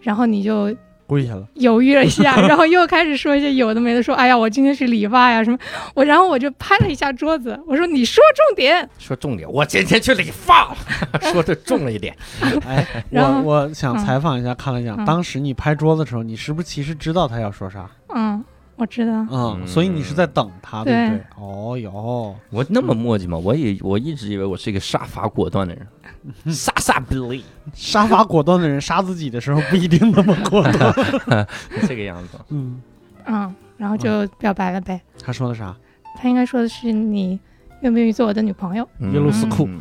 [0.00, 0.74] 然后你就
[1.06, 1.46] 跪下了。
[1.54, 5.58] 犹豫了一下， 然后又开始说一些有的没的，说哎呀，我今天去理发呀什么，
[5.94, 10.76] 我然后我就拍了一下桌子，我说你说重点，说重点，我今天去理发了，
[11.32, 12.14] 说的重了一点，
[12.66, 13.98] 哎，我我想嗯。
[14.04, 17.88] 采访一下，看了一下当时你拍桌子的时候，你是不是其实知道他要说啥？
[18.14, 18.42] 嗯，
[18.76, 21.24] 我知道，嗯，嗯所以你是在等他，对不对对？
[21.38, 23.38] 哦哟，我那么磨叽吗？
[23.38, 30.94] 我以我一直以为我是一个杀伐果断的人，杀杀 Billy 杀伐果断的人杀自己的时候不一定那么果断。
[31.88, 32.38] 这个样子。
[32.50, 32.80] 嗯，
[33.26, 35.00] 嗯，然后就表白了呗。
[35.22, 35.74] 他说的啥？
[36.18, 37.38] 他应该说的是你
[37.80, 38.86] 愿不愿意做我的女朋友？
[39.12, 39.80] 耶路斯库嗯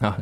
[0.00, 0.18] 啊！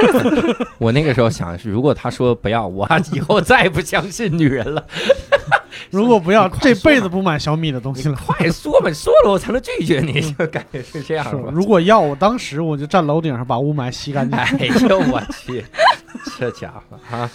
[0.78, 4.84] 我那个时候想的是，如果他说不要，我以后再也不相信女人了。
[5.90, 8.16] 如果不要， 这辈子不买小米的东西了。
[8.16, 11.50] 快说嘛，说了我才能拒绝你，就感觉是这样是吧？
[11.52, 14.38] 如果要，我当时我就站楼顶上把雾霾吸干净。
[14.38, 15.64] 哎呦我去，
[16.38, 17.30] 这家伙啊，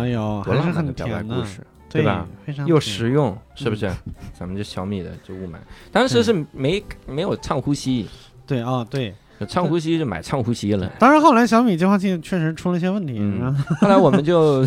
[0.00, 1.60] 哎呦，多浪漫的表白，故事，
[1.90, 2.26] 对吧？？
[2.26, 3.90] 又非常又实用，是不是？
[4.38, 5.56] 咱们这小米的就雾霾，
[5.92, 8.08] 当时是没没有唱呼吸，
[8.46, 9.14] 对啊，对。
[9.44, 10.90] 有畅呼吸就买唱呼吸了。
[10.98, 14.64] 当然，后来小米净化器确实出了一些问题，后后来我们就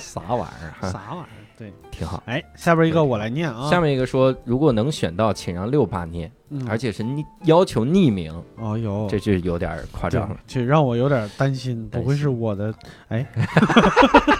[0.00, 1.26] 啥玩意儿，啥玩意儿？
[1.58, 2.22] 对，挺好。
[2.26, 3.70] 哎，下边一个我来念啊。
[3.70, 10.36] 下面一个说，如果能选到，请让六八念，嗯，而且是匿要求匿名，哦哟，这就有点夸张了。
[10.46, 12.74] 这让我有点担心，不会是我的？
[13.08, 13.24] 哎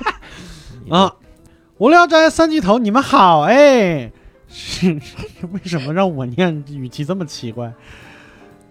[0.90, 1.14] 啊，
[1.78, 4.10] 无聊斋三巨头，你们好哎！
[4.48, 7.72] 是是为什么让我念语气这么奇怪？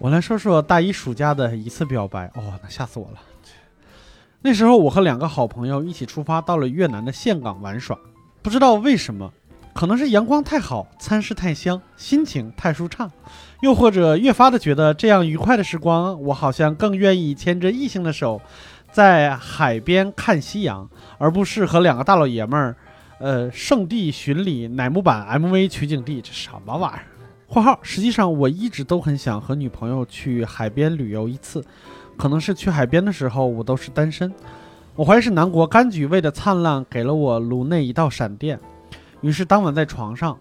[0.01, 2.25] 我来说说大一暑假的一次表白。
[2.33, 3.19] 哦，那吓死我了！
[4.41, 7.95] 那时候我和两个好朋友一起出发到了越南的岘港玩耍，
[8.41, 9.31] 不知道为什么，
[9.75, 13.11] 可能是阳光太好，餐食太香，心情太舒畅，
[13.61, 18.41] 又或者越发的觉得这样愉快的时光，我好像更愿意牵着异性的手，
[18.91, 20.89] 在海边看夕阳，
[21.19, 22.75] 而不是和两个大老爷们儿，
[23.19, 27.05] 呃，圣地巡礼乃木坂 MV 取景地，这什么玩意儿
[27.51, 31.61] ？（括号）实际上我一直都很想和女朋友去海边旅游一次，
[32.17, 34.33] 可能是去海边的时候我都是单身。
[34.95, 38.57] 我怀疑是南国柑橘味的灿烂给了我颅内一道闪电，
[39.19, 40.37] 于是当晚在床上，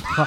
[0.00, 0.24] 和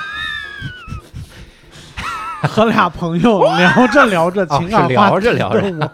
[2.48, 5.92] 和俩朋友聊着聊着哦情感是话题聊着聊着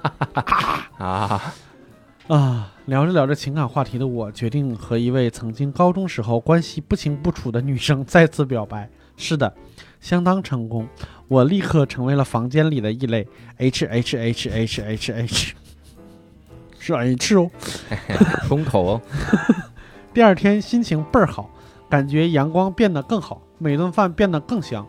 [0.97, 1.53] 啊，
[2.27, 8.89] 啊，聊着聊着情感话题的我，决定和一位曾经高中时候关系不清不楚的女生再次表白。
[9.17, 9.53] 是的，
[10.01, 10.85] 相当成功，
[11.29, 13.25] 我立刻成为了房间里的异类。
[13.57, 15.55] H H H H H H，
[16.77, 17.49] 是 H 哦。
[18.49, 19.01] 封口哦。
[20.13, 21.49] 第二天心情倍儿好，
[21.89, 24.85] 感觉阳光变得更好，每顿饭变得更香。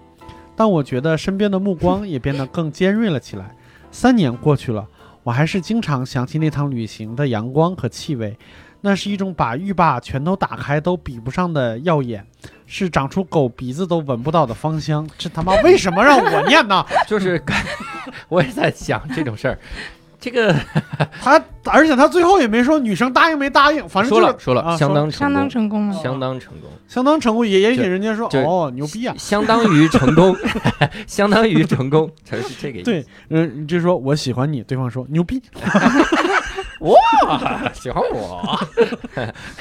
[0.57, 3.55] 但我觉得身边的目光也变得更尖锐了起来。
[3.91, 4.89] 三年过去了，
[5.23, 8.37] 我还是经常想起那趟旅行的阳光和气味，
[8.83, 12.27] 那是一种把浴霸全都打开都比不上的耀眼，
[12.67, 15.09] 是长出狗鼻子都闻不到的芳香。
[15.17, 16.85] 这他妈为什么让我念呢？
[17.07, 17.65] 就是感，
[18.29, 19.59] 我也在想这种事儿。
[20.19, 20.55] 这个
[21.21, 25.95] 他而且他最后也没说女生答应没答应，反正就是说了说了，啊相当相当成成功了。
[26.01, 29.13] 相当成功，相当成功，也也许人家说哦牛逼啊。
[29.19, 30.37] 相当于成功，
[31.09, 32.85] 相当于成功，才是这个意思。
[32.85, 35.43] 对，嗯，你就说我喜欢你，对方说牛逼，
[36.83, 38.59] 哇，喜欢我，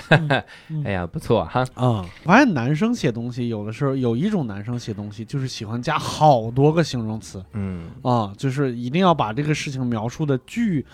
[0.09, 0.43] 嗯
[0.83, 1.63] 哎呀，不错哈。
[1.75, 7.43] 啊、发现男生写东西，有的时候有一种男生写东西就是喜欢加好多个形容词。
[7.53, 10.85] 嗯，啊，就是一定要把这个事情描述的具，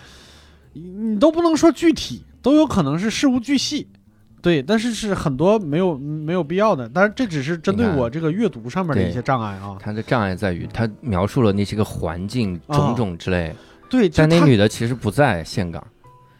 [0.74, 3.88] 你你都不能说具体，都有可能是事无巨细。
[4.40, 9.76] 对，但是是很多没有没有必要的，但是这只是针对我这个阅读上面的一些障碍啊。
[9.80, 13.52] 他的障碍在于他描述了那些个环境哦种种之类，
[13.90, 15.84] 对，但那女的其实不在岘港，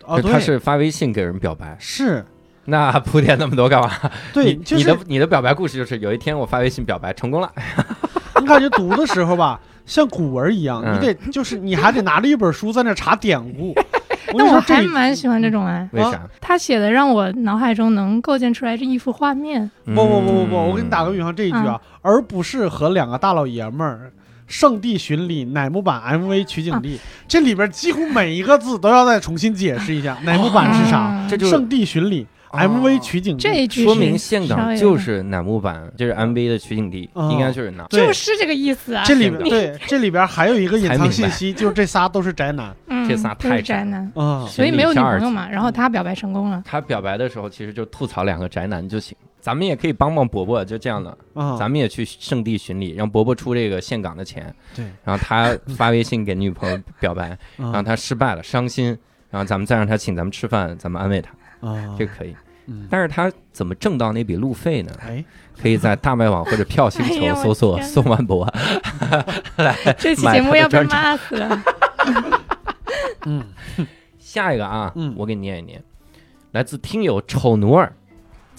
[0.09, 1.77] 啊，就对，她是发微信给人表白。
[1.79, 2.25] 是，
[2.65, 3.91] 那铺垫那么多干嘛？
[4.33, 7.53] 对，你就是你的你的表白故事就是有一天我发微信表白成功了，
[8.41, 13.75] 你感觉读的时候吧，像古文一样，嗯你得就是你还得拿着一本书在那查典故。
[14.31, 16.21] 我跟但我还蛮喜欢这种哎，为啥？
[16.39, 19.71] 他写的让我脑海中能构建出来这一幅画面。
[19.87, 24.13] 不不不不不，嗯我给你打个比方，这一句啊，而不是和两个大老爷们儿。
[24.49, 30.19] 圣地巡礼乃木坂 MV 取景地，这里边几乎每一个字都要再重新解释一下。
[30.25, 30.99] 乃木坂是啥？
[30.99, 37.85] 啊这就圣地巡礼哦 MV 取景地，这一句说明岘港就是乃木坂，就是 MV 的取景地，哦应该就是那。
[37.89, 39.05] 对就是这个意思啊。
[39.05, 44.47] 这里边对这里边还有一个隐藏信息，就是这仨都是宅男嗯，这仨太宅宅男，啊。
[44.49, 45.47] 所以没有女朋友嘛。
[45.51, 49.15] 然后他表白成功了，他表白的时候，其实就吐槽两个宅男就行。
[49.49, 58.89] 咱们也可以帮帮伯伯，就这样的，啊，咱们也去圣地巡礼，让伯伯出这个岘港的钱，对，然后他发微信给女朋友表白，然 后啊他失败了，伤心，
[59.31, 61.31] 然后咱们再让他请咱们吃饭，咱们安慰他，
[61.67, 62.37] 啊，这个可以。
[62.67, 64.93] 嗯，但是他怎么挣到那笔路费呢？
[65.01, 65.25] 哎，
[65.59, 68.47] 可以在大麦网或者票星球 搜索宋万博
[69.57, 70.83] 来 这期节目要被。
[70.85, 71.63] 骂死了。
[73.25, 73.43] 嗯，
[74.19, 75.15] 下一个啊，嗯。
[75.17, 75.83] 我给你念一念，
[76.53, 77.95] 来自听友丑奴儿，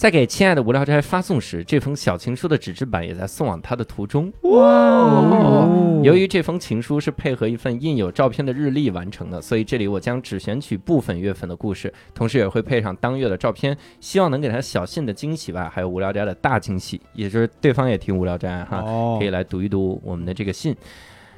[0.00, 4.32] 在给亲爱的无聊斋发送时，这封小情书的纸质版也在送往他的途中。
[4.44, 20.74] 哇，哦由于这封情书是配合一份印有照片的日历完成的，所以这里我将只选取部分月份的故事，同时也会配上当月的照片，希望能给他小信的惊喜外，还有无聊斋的大惊喜，也就是对方也听无聊斋哈，哦可以来读一读我们的这个信。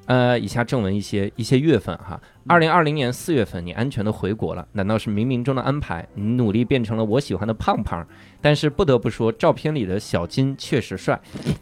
[0.06, 6.06] 呃，以下正文一些一些月份哈，二零二零年四月份，你安全的回国了，难道是冥冥中的安排？
[6.14, 8.06] 你努力变成了我喜欢的胖胖，
[8.40, 11.20] 但是不得不说，照片里的小金确实帅，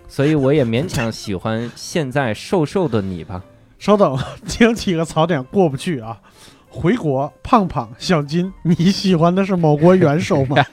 [0.09, 3.43] 所以我也勉强喜欢现在瘦瘦的你吧。
[3.79, 4.19] 稍等，
[4.61, 6.21] 有几个槽点过不去啊。
[6.69, 10.57] 回国，胖胖，小金，你喜欢的是某国元首吗？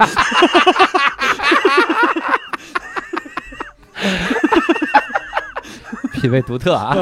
[6.19, 6.95] 品味独特啊！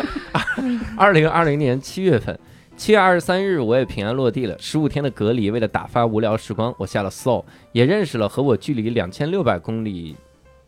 [0.96, 2.38] 二零二零年七月份，
[2.76, 4.56] 七月二十三日，我也平安落地了。
[4.58, 10.16] 十五天的隔离，为了打发无聊时光，我下了 Soul，也认识了和我距离两千六百公里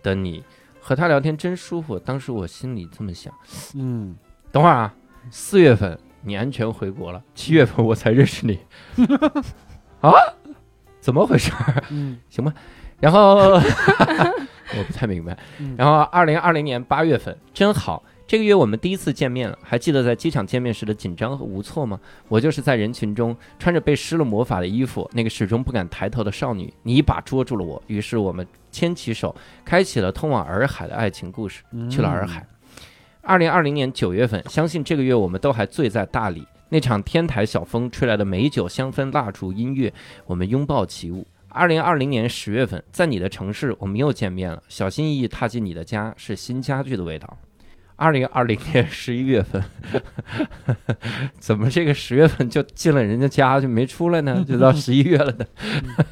[0.02, 0.42] 的你。
[0.80, 3.32] 和他聊天真舒服，当时我心里这么想。
[3.74, 4.14] 嗯，
[4.52, 4.94] 等会儿啊，
[5.30, 8.58] 四月份你安全回国了，七月份我才认识你，
[10.00, 10.12] 啊？
[11.00, 11.84] 怎么回事儿？
[11.90, 12.52] 嗯行吧。
[13.00, 13.60] 然后
[14.78, 15.36] 我不太明白。
[15.58, 19.58] 嗯然后二零二零年八月份，真好，这个月我们第一次见面了。
[19.62, 21.98] 还记得在机场见面时的紧张和无措吗？
[22.28, 26.72] 我就是在人群中穿着被施了魔法的衣服，那个始终不敢抬头的少女。
[26.82, 31.62] 你一把捉住了我，于是我们牵起手，开启了通往洱海的爱情故事。
[31.90, 32.46] 去了洱海。
[33.22, 36.46] 二零二零年九月份，相信这个月我们都还醉在大理。
[36.68, 39.92] 那场天台小风吹来的美酒、香氛、蜡烛、音乐，
[40.26, 41.24] 我们拥抱起舞。
[41.56, 44.62] 二零二零年十月份，在你的城市，我们又见面了。
[44.68, 47.38] 小心翼翼踏进你的家，是新家具的味道。
[47.96, 49.64] 二零二零年十一月份，
[51.40, 54.44] 怎么这个十月份就进了人家家就没出来呢？
[54.46, 55.46] 就到十一月了呢？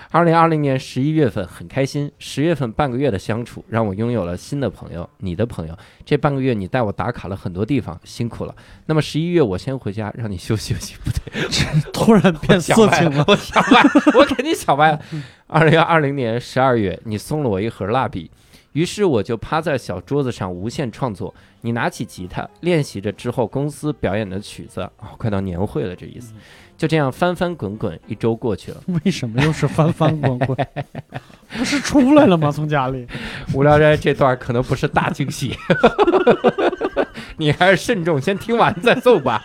[0.10, 5.78] 二零二零年十一月份很开心，十月份半个月的相处，让我拥有了新的朋友，你的朋友。
[6.06, 8.56] 这半个月你带我打卡了很多地方，辛苦了。
[8.86, 10.96] 那么十一月我先回家，让你休息休息。
[11.04, 13.26] 不对，突然变色情了。
[13.28, 13.84] 我想歪，
[14.18, 15.00] 我肯定想歪了。
[15.48, 18.32] 二零二零年十二月，你送了我一盒蜡笔，
[18.72, 21.34] 于是我就趴在小桌子上无限创作。
[21.62, 26.34] 你拿起吉他练习着之后公司表演的曲子，哦，快到年会了，这意思。
[26.78, 28.78] 就这样翻翻滚滚，一周过去了。
[29.04, 30.56] 为什么又是翻翻滚滚？
[31.58, 32.52] 不是出来了吗？
[32.52, 33.08] 从家里？
[33.54, 35.58] 无聊斋这段可能不是大惊喜，
[37.38, 39.42] 你还是慎重，先听完再奏吧。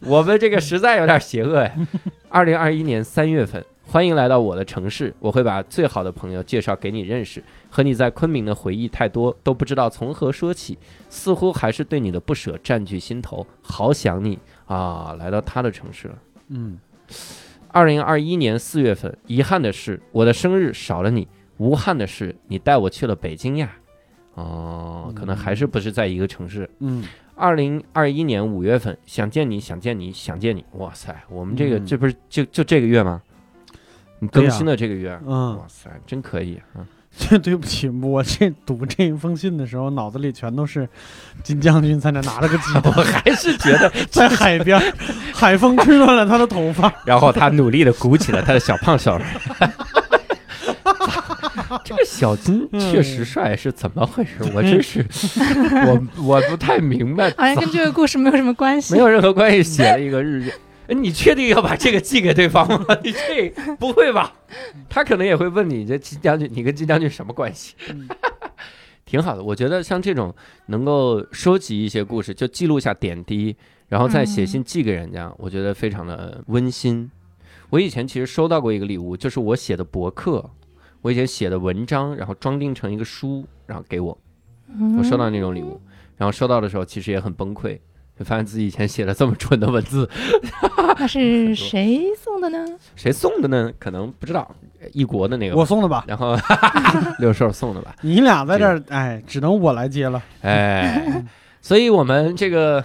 [0.00, 1.72] 我们这个实在有点邪恶呀。
[2.28, 7.42] 二零二一年三月份，欢迎来到我的城市，我会把最好的朋友介绍给你认识。
[7.70, 10.76] 和你在昆明的回忆太多，都不知道从何说起，
[11.08, 14.38] 似乎还是对你的不舍占据心头，好想你
[14.68, 15.16] 啊！
[15.18, 16.18] 来到他的城市了。
[16.48, 16.78] 嗯，
[17.68, 23.72] 二零二一年四月份，遗憾的是我的生日少了你；无憾的是你带我去了北京呀。
[24.34, 26.68] 哦，可能还是不是在一个城市。
[26.78, 27.02] 嗯，
[27.34, 30.64] 二零二一年五月份，想见你，想见你，想见你。
[30.74, 33.20] 哇塞，我们这个、嗯这不是就就这个月吗？
[34.20, 36.86] 你更新的这个月，嗯哇塞，真可以啊！
[37.18, 40.88] 这对不起，我这读这一封信的时候，脑子里全都是
[41.42, 44.80] 金将军在那拿了个鸡， 我还是觉得， 在海边，
[45.32, 46.92] 海风吹乱了他的头发。
[47.04, 49.20] 然后他努力的鼓起了他的小胖手。
[51.84, 54.30] 这个小金确实帅，是怎么回事？
[54.54, 55.04] 我真是，
[55.86, 58.94] 我我不太明白，好像跟这个故事没有什么关系。
[58.94, 60.52] 没有任何关系，写了一个日记。
[60.88, 62.86] 哎你确定要把这个寄给对方吗？
[63.04, 64.32] 你这不会吧？
[64.88, 67.74] 他可能也会问你，这金将军，你跟金将军什么关系？
[67.90, 68.08] 嗯
[69.04, 70.34] 挺好的，我觉得像这种
[70.66, 73.56] 能够收集一些故事，就记录下点滴，
[73.88, 77.10] 然后再写信寄给人家，我觉得非常的温馨。
[77.70, 80.50] 我以前其实收到过一个礼物，就是我写的博客，
[81.00, 84.18] 我以前写的文章，然后装订成一个书，然后给我。
[84.98, 85.80] 我收到那种礼物，
[86.18, 87.78] 然后收到的时候其实也很崩溃，
[88.18, 90.08] 就发现自己以前写了这么蠢的文字，
[90.98, 92.66] 那是 谁送的呢？
[92.96, 93.72] 谁送的呢？
[93.78, 94.54] 可能不知道，
[94.92, 96.36] 一国的那个，我送的吧，然后
[97.20, 100.20] 六兽送的吧，你俩在这儿，哎，只能我来接了。
[100.40, 101.24] 哎，
[101.62, 102.84] 所以我们这个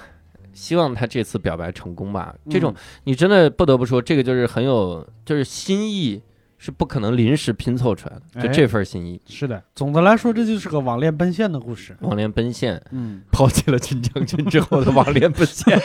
[0.53, 2.35] 希望他这次表白成功吧。
[2.49, 2.75] 这种嗯
[3.05, 6.21] 你真的不得不说，这个就是很有，就是心意
[6.63, 9.21] 是不可能临时拼凑出来的，就哎这份心意。
[9.27, 11.93] 是的，总的来说，这就是个网恋奔现的故事。
[11.99, 15.77] 网恋奔现，嗯，抛弃了金将军之后的网恋奔现，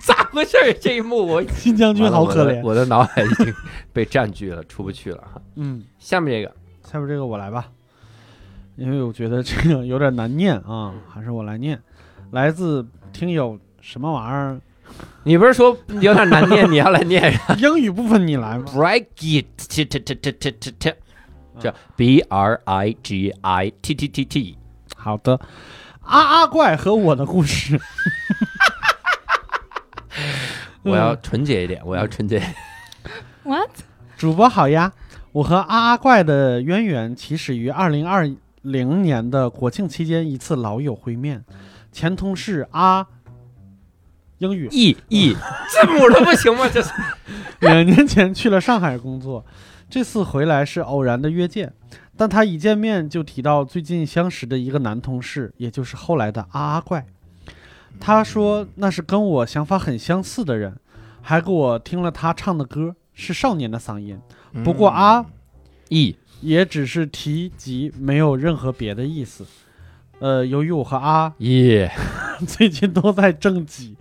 [0.00, 0.72] 咋回事儿？
[0.80, 2.62] 这一幕我 金将军好可怜。
[2.62, 3.52] 我的我的脑海已经
[3.92, 5.42] 被占据了，出不去了哈。
[5.56, 6.54] 嗯，下面这个，
[6.88, 7.66] 下面这个我来吧，
[8.76, 11.82] 因为我觉得这个有点难念啊，还是我来念。
[12.30, 14.60] 来自听友什么玩意儿？
[15.24, 18.64] 你不是说有点难念，你要来念 英语部分你来吧。
[18.72, 20.92] Brigit T T T T T T T，
[21.58, 24.58] 叫 B R I G I T T T T。
[24.96, 25.40] 好的，
[26.02, 27.80] 阿阿怪和我的故事。
[30.82, 32.40] 我要纯洁一点，我要纯洁。
[33.42, 33.70] What？
[34.16, 34.92] 主播好呀，
[35.32, 38.30] 我和阿阿怪的渊源起始于二零二
[38.62, 41.44] 零年的国庆期间一次老友会面，
[41.90, 43.06] 前同事啊，
[44.38, 45.34] 英语 E E
[45.70, 46.68] 字母都不行吗？
[46.72, 46.90] 这是
[47.60, 49.44] 两年前去了上海工作，
[49.88, 51.72] 这次回来是偶然的约见，
[52.16, 57.06] 但他一见面就提到最近相识的一个男同事，也就是后来的阿阿怪。
[57.98, 60.76] 他说那是跟我想法很相似的人，
[61.22, 64.20] 还给我听了他唱的歌，是少年的嗓音。
[64.62, 65.24] 不过阿
[65.88, 69.46] ，E 也只是提及，没有任何别的意思。
[70.18, 71.88] 呃，由于我和阿 E
[72.46, 73.96] 最近都在正畸，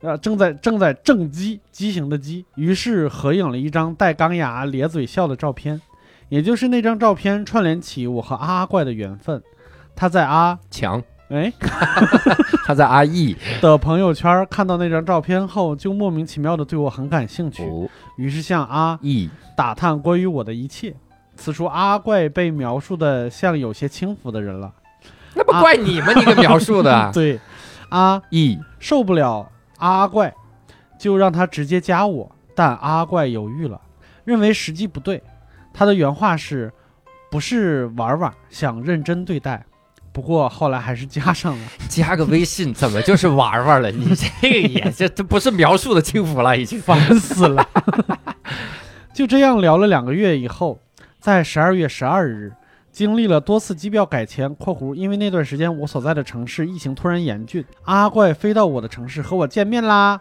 [0.00, 5.80] 呃，正在正在正畸畸形的畸，于是合影了一张带钢牙、咧嘴笑的照片，
[6.28, 9.42] 也就是那张照片串联起我和阿阿怪的缘分。
[9.96, 11.52] 他在阿强，哎
[12.64, 20.94] 他在阿义的朋友圈看到那张照片后，就莫名其妙的对我很感兴趣，哦于是向阿义打探关于我的一切。
[21.34, 24.72] 此处阿阿怪被描述的像有些轻浮的人了。
[25.34, 26.12] 那不怪你吗？
[26.14, 27.40] 你给描述的 对，
[27.88, 30.32] 阿义受不了阿阿怪，
[30.98, 33.80] 就让他直接加我，但阿阿怪犹豫了，
[34.24, 35.22] 认为时机不对。
[35.72, 36.72] 他的原话是
[37.30, 39.64] ：“不是玩玩，想认真对待。”
[40.10, 41.64] 不过后来还是加上了。
[41.88, 43.88] 加个微信，怎么就是玩玩了？
[43.92, 46.80] 你这个也这这不是描述的轻浮了，已经。
[46.80, 47.64] 烦死了。
[49.14, 50.80] 就这样聊了两个月以后，
[51.20, 52.52] 在十二月十二日，
[52.98, 60.20] 经历了多次机票改签（括弧因为那段时间我所在的城市疫情突然严峻），阿怪飞到我的城市和我见面啦。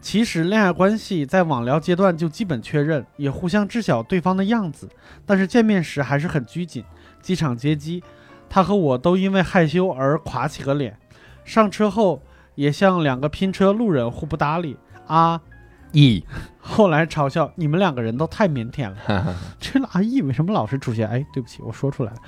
[0.00, 4.88] 其实恋爱关系在网聊阶段就基本确认，也互相知晓对方的样子，
[5.26, 6.84] 但是见面时还是很拘谨。
[7.20, 8.00] 机场接机，
[8.48, 10.96] 他和我都因为害羞而垮起个脸。
[11.44, 12.22] 上车后
[12.54, 14.76] 也像两个拼车路人互不搭理。
[15.08, 15.40] 啊，
[15.92, 16.24] E
[16.60, 19.36] 后来嘲笑你们两个人都太腼腆了。
[19.60, 21.08] 这阿义为什么老是出现？
[21.08, 22.18] 哎，对不起，我说出来了。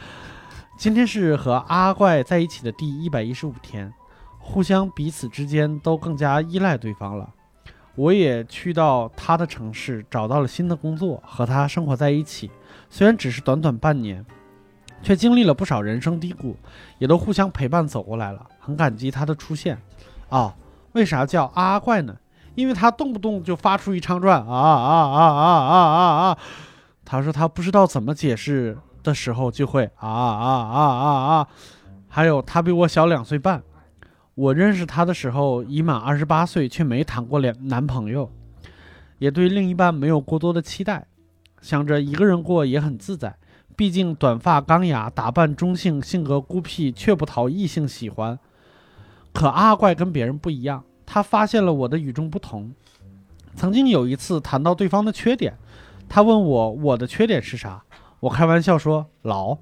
[0.77, 3.93] 今天是和阿怪在一起的第一百一十五天，
[4.39, 7.31] 互相彼此之间都更加依赖对方了。
[7.95, 12.51] 我也去到他的城市，找到了新的工作，和他生活在一起。
[12.91, 14.27] 虽然只是短短半年，
[15.01, 16.57] 却经历了不少人生低谷，
[16.99, 18.45] 也都互相陪伴走过来了。
[18.59, 19.79] 很感激他的出现。
[20.29, 20.57] 啊，
[20.93, 22.17] 为啥叫阿阿怪呢？
[22.55, 26.39] 因为他动不动就发出一长串啊啊啊啊啊啊啊！
[27.05, 31.49] 他说他不知道怎么解释的时候就会啊啊啊啊啊！
[32.09, 33.63] 还有他比我小两岁半，
[34.35, 38.31] 我认识他的时候已满二十八岁，却没谈过两男朋友，
[39.19, 41.07] 也对另一半没有过多的期待，
[41.61, 43.37] 想着一个人过也很自在。
[43.77, 48.39] 毕竟短发钢牙，打扮中性，性格孤僻，却不讨异性喜欢。
[49.33, 50.85] 可阿怪跟别人不一样，
[51.15, 52.75] 他发现了我的与众不同。
[53.55, 55.57] 曾经有一次谈到对方的缺点，
[56.09, 57.85] 他问我我的缺点是啥，
[58.19, 59.57] 我开玩笑说老。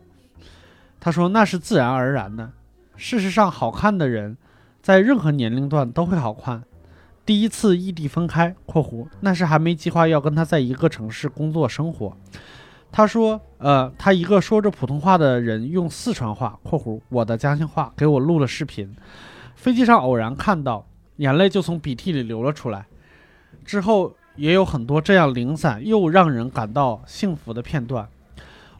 [0.98, 2.52] 他说那是自然而然的。
[2.96, 4.38] 事实上，好看的人
[4.80, 6.64] 在任何年龄段都会好看。
[7.26, 12.16] 第一次异地分开（括弧那是还没计划要跟他在一个城市工作生活）。
[12.90, 18.96] 他说：“呃，他一个说着普通话的人用四川话（括弧我的家乡话）给我录了视频。
[19.54, 20.86] 飞机上偶然看到，
[21.16, 22.86] 眼泪就从鼻涕里流了出来。
[23.64, 28.08] 之后也有很多这样零散又让人感到幸福的片段。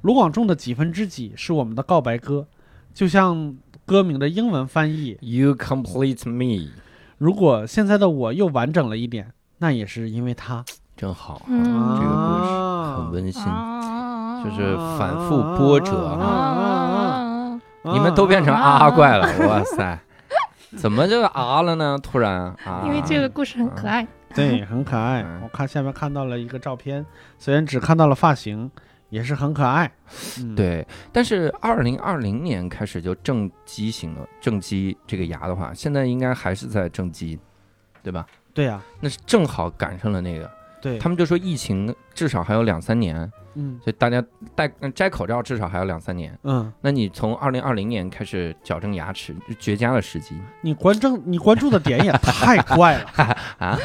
[0.00, 2.46] 卢广仲的几分之几是我们的告白歌，
[2.92, 3.56] 就像
[3.86, 5.16] 歌名的英文翻译。
[5.20, 6.70] You complete me，
[7.18, 10.64] 如果现在的我又完整了一点，那也是因为他。
[10.96, 13.42] 真好，嗯这个故事啊很温馨。
[13.42, 20.00] 啊就是反复波折啊哈啊你们都变成啊怪了，哇塞！
[20.78, 21.98] 怎么就啊了呢？
[22.02, 24.06] 突然啊，因为这个故事很可爱。
[24.34, 25.40] 对，很可爱嗯。
[25.42, 27.04] 我看下面看到了一个照片，
[27.38, 28.70] 虽然只看到了发型，
[29.10, 29.90] 也是很可爱。
[30.40, 37.38] 嗯，对，但是二零二零年开始就正畸形了，正畸这个牙的话，现在应该还是在正畸，
[38.02, 38.24] 对吧？
[38.54, 40.50] 对呀、那是正好赶上了那个，
[40.82, 43.16] 对，他们就说疫情至少还有两三年，
[43.54, 44.22] 嗯所以大家
[44.54, 46.36] 戴摘口罩至少还有两三年。
[46.42, 53.06] 嗯，那你从二零二零年开始矫正牙齿，绝佳的时机你关注你关注的点也太怪了，
[53.58, 53.78] 啊！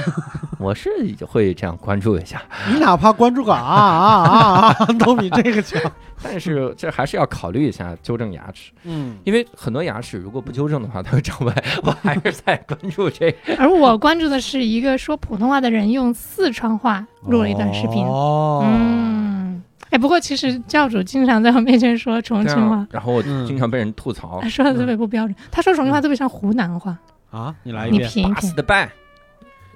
[0.57, 0.89] 我是
[1.27, 5.79] 会这样关注一下，你哪怕关注个啊啊啊啊，都比这个强。
[6.21, 11.53] 但是这还是要考虑一下纠正牙齿，嗯，因为很多牙齿如果不纠正的话，它会长歪。
[11.83, 13.55] 我还是在关注这个。
[13.57, 18.05] 而我关注的是一个说普通话的人用四川话录了一段视频。
[18.05, 25.35] 哦，嗯，哎，不过其实教主经常在我面前说重庆话样，，然后我嗯经常被人吐槽他，说的特别不标准。
[25.51, 26.97] 他说重庆话特别像湖南话，
[27.29, 28.03] 啊，你来一遍。
[28.03, 28.55] 巴斯品一品。
[28.55, 28.89] 的拜，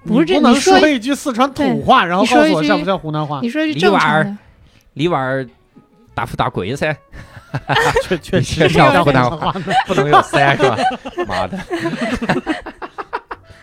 [0.06, 4.38] 不是这你不能说说一句四川土话，然后你说一句告诉我像不像湖南话你说一句正常的，
[4.94, 5.48] 李婉儿
[6.14, 6.96] 打不打鬼噻？
[8.04, 9.62] 确确实这是上不能话的。
[9.88, 10.78] 不能有三是吧？
[11.28, 11.58] 妈的！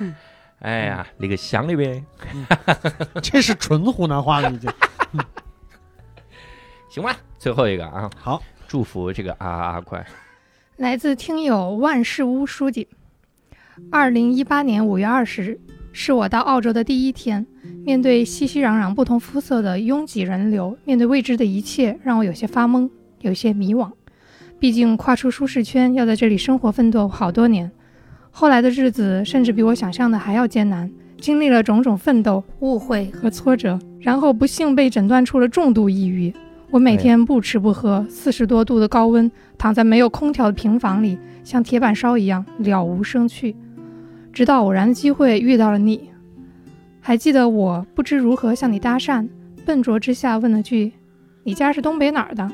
[0.61, 2.05] 哎呀，那个乡里边，
[3.23, 4.70] 这是纯湖南话了，已经。
[6.91, 10.05] 行吧，最后一个啊，好，祝福这个啊啊快，
[10.77, 12.89] 来自听友万事屋书记。
[13.93, 15.61] 二零一八年五月二十日，
[16.01, 17.45] 是我到澳洲的第一天。
[17.85, 22.89] 面对熙熙攘攘、不同肤色的拥挤人流，面对未知的一切，让我有些发懵，
[23.20, 23.91] 有些迷惘。
[24.61, 27.69] 毕竟跨出舒适圈，要在这里生活奋斗好多年。
[28.31, 30.89] 后来的日子，甚至比我想象的还要艰难，
[31.20, 36.33] 经历了种种奋斗、误会和挫折，然后不幸被诊断出了重度抑郁。
[36.70, 43.57] 我每天不吃不喝，四十多度的高温，躺在没有空调的平房里，像铁板烧一样了无生趣。
[44.32, 46.10] 直到偶然的机会遇到了你，
[47.00, 49.28] 还记得我不知如何向你搭讪，
[49.64, 50.92] 笨拙之下问了句
[51.44, 52.50] ：“你家是东北哪儿的？”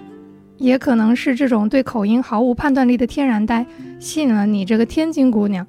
[0.57, 3.67] 也可能是这种对口音毫无判断力的天然呆
[3.99, 5.67] 吸引了你这个天津姑娘。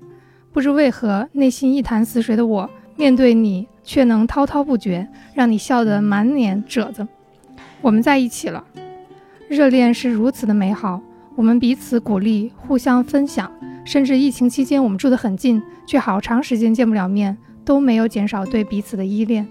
[0.54, 7.06] 不知为何，内心一潭死水的我，面对你却能滔滔不绝，让你笑得满脸褶子。
[7.82, 8.64] 我们在一起了，
[9.50, 11.02] 热恋是如此的美好，
[11.36, 13.52] 我们彼此鼓励，互相分享，
[13.86, 19.48] 甚至疫情期间我们住得很近，却好长时间见不了面，都没有减少对彼此的依恋。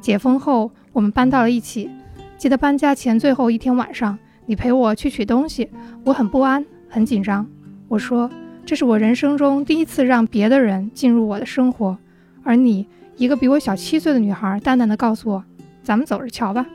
[0.00, 1.90] 解封后，我们搬到了一起。
[2.36, 5.68] 记得搬家前最后一天晚上，你陪我去取东西，
[6.04, 7.46] 我很不安，很紧张。
[7.88, 8.30] 我说，
[8.66, 11.96] 这是我人生中第一次让别的人进入我的生活，
[12.42, 12.86] 而你，
[13.16, 15.44] 一个比我小七岁的女孩，淡淡的告诉我，
[15.82, 16.66] 咱们走着瞧吧。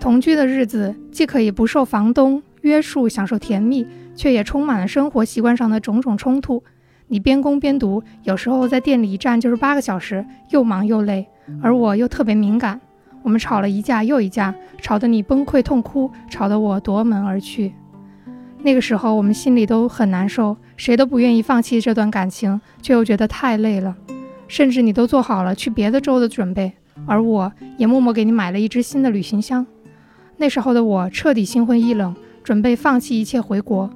[0.00, 3.84] 同居的日子，既可以不受房东约束，享受甜蜜，
[4.18, 6.60] 却也充满了生活习惯上的种种冲突。
[7.06, 11.24] 你边工边读，有时候在店里一站就是八个小时，又忙又累，
[11.62, 12.80] 而我又特别敏感。
[13.22, 17.72] 我们吵了一架又一架，吵得你崩溃痛哭，吵得我夺门而去。
[18.62, 23.96] 那个时候，我们心里都很难受，谁都不愿意放弃这段感情，却又觉得太累了。
[24.48, 26.72] 甚至你都做好了去别的州的准备，
[27.06, 29.64] 而我也默默给你买了一只新的旅行箱。
[30.38, 33.88] 那时候的我彻底心灰意冷，准备放弃一切回国。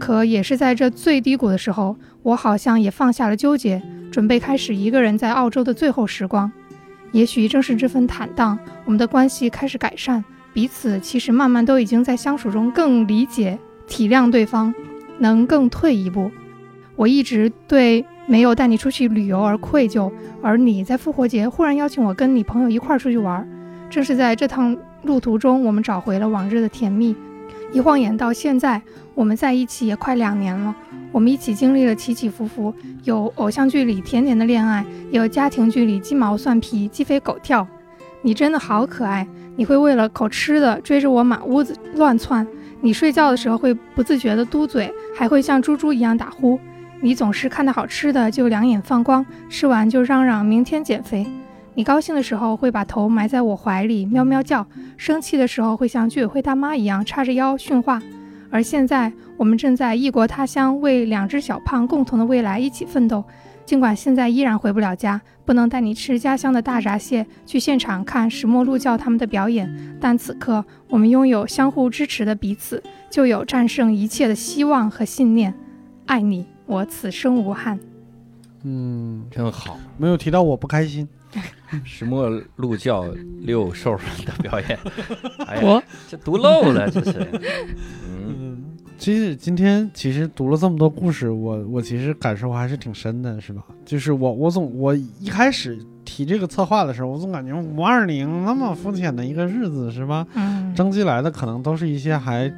[0.00, 6.50] 可也是在这最低谷的时候，我好像也放下了纠结，准备开始一个人在澳洲的最后时光。
[7.12, 14.74] 也许正是这份坦荡，我们的关系开始改善，彼此其实慢慢都已经在相处中更理解、体谅对方，
[15.18, 16.30] 能更退一步。
[16.96, 20.10] 我一直对没有带你出去旅游而愧疚，
[20.40, 23.46] 而你在复活节忽然邀请我跟你朋友一块儿出去玩，
[23.90, 27.14] 正是在这趟路途中，我们找回了往日的甜蜜。
[27.72, 28.82] 一晃眼到现在，
[29.14, 30.74] 我们在一起也快两年了。
[31.12, 32.74] 我们一起经历了起起伏伏，
[33.04, 37.66] 有偶像剧里甜甜的恋爱，也有家庭剧里鸡毛蒜皮、鸡飞狗跳。
[38.22, 39.26] 你真的好可爱，
[39.56, 42.46] 你会为了口吃的追着我满屋子乱窜。
[42.80, 46.58] 你睡觉的时候会不自觉地嘟嘴，还会像猪猪一样打呼。
[47.00, 51.26] 你总是看到好吃的就两眼放光，吃完就嚷嚷明天减肥。
[51.80, 54.66] 你高兴的时候会把头埋在我怀里喵喵叫，
[54.98, 58.02] 生气的时候会像居委会大妈一样叉着腰训话。
[58.50, 63.24] 而现在，我们正在异国他乡为两只小胖共同的未来一起奋斗。
[63.64, 75.54] 尽管现在依然回不了家，不能带你吃家乡的大闸蟹，去现场看石墨鹿教他们的表演，但此刻我们拥有相互支持的彼此，就有战胜一切的希望和信念。
[76.04, 77.80] 爱你，我此生无憾。
[78.64, 79.78] 嗯，真好。
[79.96, 81.08] 没有提到我不开心。
[81.84, 83.06] 石墨鹿教
[83.40, 83.96] 六兽
[84.26, 84.78] 的表演，
[85.46, 87.18] 哎呀，我这读漏了，这是。
[88.08, 88.64] 嗯，嗯，
[88.98, 93.62] 其实今天其实读了这么多故事，我我其实感受还是挺深的，是吧？
[93.84, 100.26] 就是我我总我一开始提这个策划的时候，我总感觉五二零那么肤浅的一个日子，是吧？
[100.34, 102.52] 嗯，征集来的可能都是一些还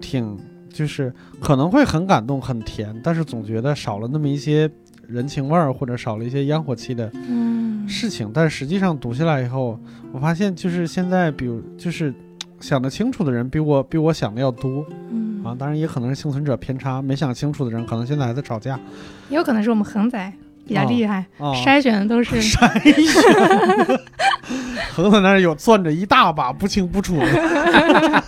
[0.00, 0.38] 挺
[0.70, 4.70] 就是可能会很感动很甜，但是总觉得少了那么一些
[5.08, 8.30] 人情味儿，或者少了一些烟火气的嗯事情。
[8.32, 9.80] 但实际上读下来以后，
[10.12, 12.12] 我发现就是现在，比如就是
[12.60, 15.56] 想得清楚的人比我比我想的要多嗯啊。
[15.58, 18.78] 当然也可能是幸存者偏差，没想清楚的人可能现在还在吵架
[19.30, 20.32] 也有可能是我们恒仔
[20.66, 21.54] 比较厉害，啊。
[21.54, 23.98] 筛选的都是筛选，
[24.92, 28.22] 恒在那儿有攥着一大把不清不楚的。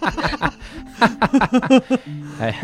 [2.40, 2.54] 哎，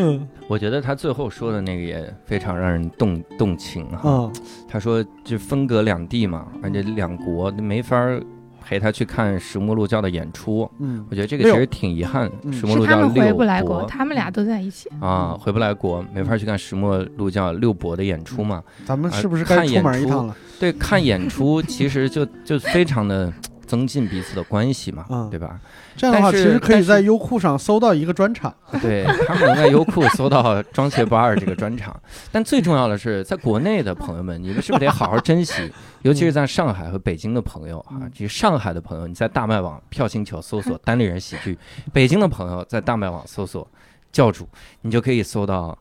[0.49, 4.03] 我觉得他最后说的那个也非常让人动动情哈。
[4.05, 4.33] 嗯
[4.69, 8.23] 他说，就分隔两地嘛，而且两国没法儿
[8.63, 10.69] 陪他去看石墨路教的演出。
[10.81, 14.91] 嗯我觉得这个其实挺遗憾，嗯石墨路教是他们回六不来国，他们俩都在一起。
[15.01, 18.63] 啊，回不来国，没法去看石墨路教六博的演出嘛。
[18.85, 20.37] 咱们呃是不是看演出门一趟了？
[20.59, 23.33] 对，看演出其实就就非常的
[23.67, 25.61] 增进彼此的关系嘛，嗯对吧？
[25.97, 28.55] 这样的话，其实可以在优酷上搜到一个专场。
[28.81, 31.95] 对他们能在优酷搜到“装鞋不二”这个专场，
[32.33, 35.71] 但最重要的是，在国内的朋友们，你们是不是得好好珍惜？
[36.03, 41.55] 尤其是在上海和北京的朋友啊，其实上海的朋友，你在大麦网票星球搜索“单立人喜剧”；
[41.93, 43.67] 北京的朋友在大麦网搜索
[44.13, 44.49] “教主”，
[44.83, 45.77] 你就可以搜到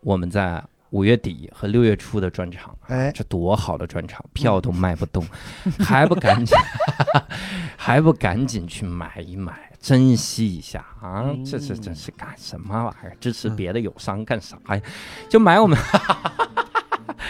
[0.00, 0.62] 我们在
[0.94, 2.72] 五月底和六月初的专场。
[2.86, 5.26] 哎，这多好的专场，票都卖不动，
[5.84, 6.56] 还不赶紧，
[7.76, 11.34] 还不赶紧去买一买，珍惜一下啊！
[11.44, 13.16] 这这这是干什么玩意儿？
[13.20, 14.80] 支持别的友商干啥呀？
[15.28, 15.76] 就买我们，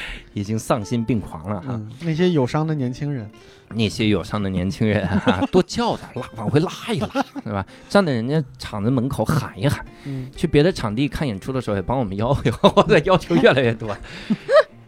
[0.34, 1.66] 已经丧心病狂了哈！
[1.70, 3.30] 嗯，那些有伤的年轻人，
[3.68, 7.08] 那些有伤的年轻人哈， 多叫点，拉往回拉一拉，
[7.44, 7.64] 对吧？
[7.88, 13.96] 站在人家场子门口喊一喊，嗯，去别的场地看演出的时候也帮我们吆喝吆，我的要求越来越多。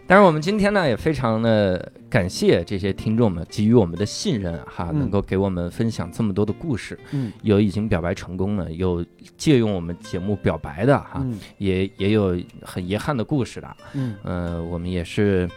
[0.08, 5.00] 但是我们今天呢，也非常的感谢这些听众们给予我们的信任哈，嗯。
[5.00, 7.32] 能够给我们分享这么多的故事，嗯。
[7.42, 9.04] 有已经表白成功的，有
[9.36, 11.36] 借用我们节目表白的哈，嗯。
[11.58, 14.14] 也也有很遗憾的故事的，嗯。
[14.22, 15.48] 呃，我们也是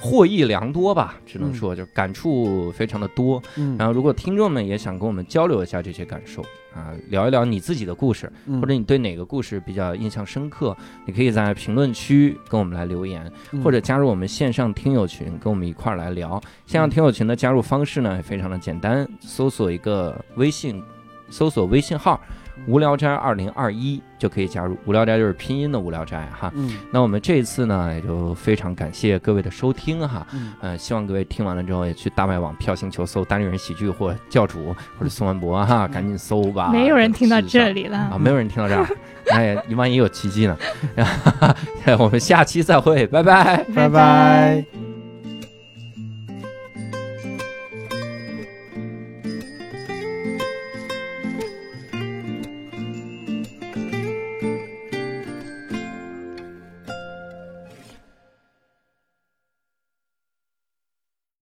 [0.00, 3.42] 获益良多吧，只能嗯说就感触非常的多。
[3.56, 6.40] 嗯，然后，如果听众们也想跟我们交流一下这些感受
[6.74, 10.74] 啊，聊一聊你自己的故事，嗯或者你对哪个故事比较印象深刻，
[11.04, 16.40] 你可以在评论区跟我们来留言，嗯或者加入我们线上听友群，跟我们一块儿来聊。
[16.66, 20.82] 线上听友群的加入方式呢，也非常的简单，搜索一个微信，
[21.28, 22.18] 搜索微信号
[22.66, 24.76] “无聊斋二零二一”就可以加入。
[24.84, 26.52] 无聊斋就是拼音的无聊斋哈。
[26.54, 30.26] 嗯那我们这一次呢，也就非常感谢各位的收听哈。
[30.32, 36.70] 嗯呃，希望各位听完了之后也去大麦网票星球搜单立人喜剧或教主或者宋文博哈，赶紧搜吧。
[36.70, 38.18] 没有人听到这里里了啊，。
[38.18, 38.86] 没有人听到这儿，
[39.30, 40.56] 那也万一有奇迹呢。
[41.98, 43.64] 我们下期再会，拜拜。
[43.74, 44.89] 拜拜。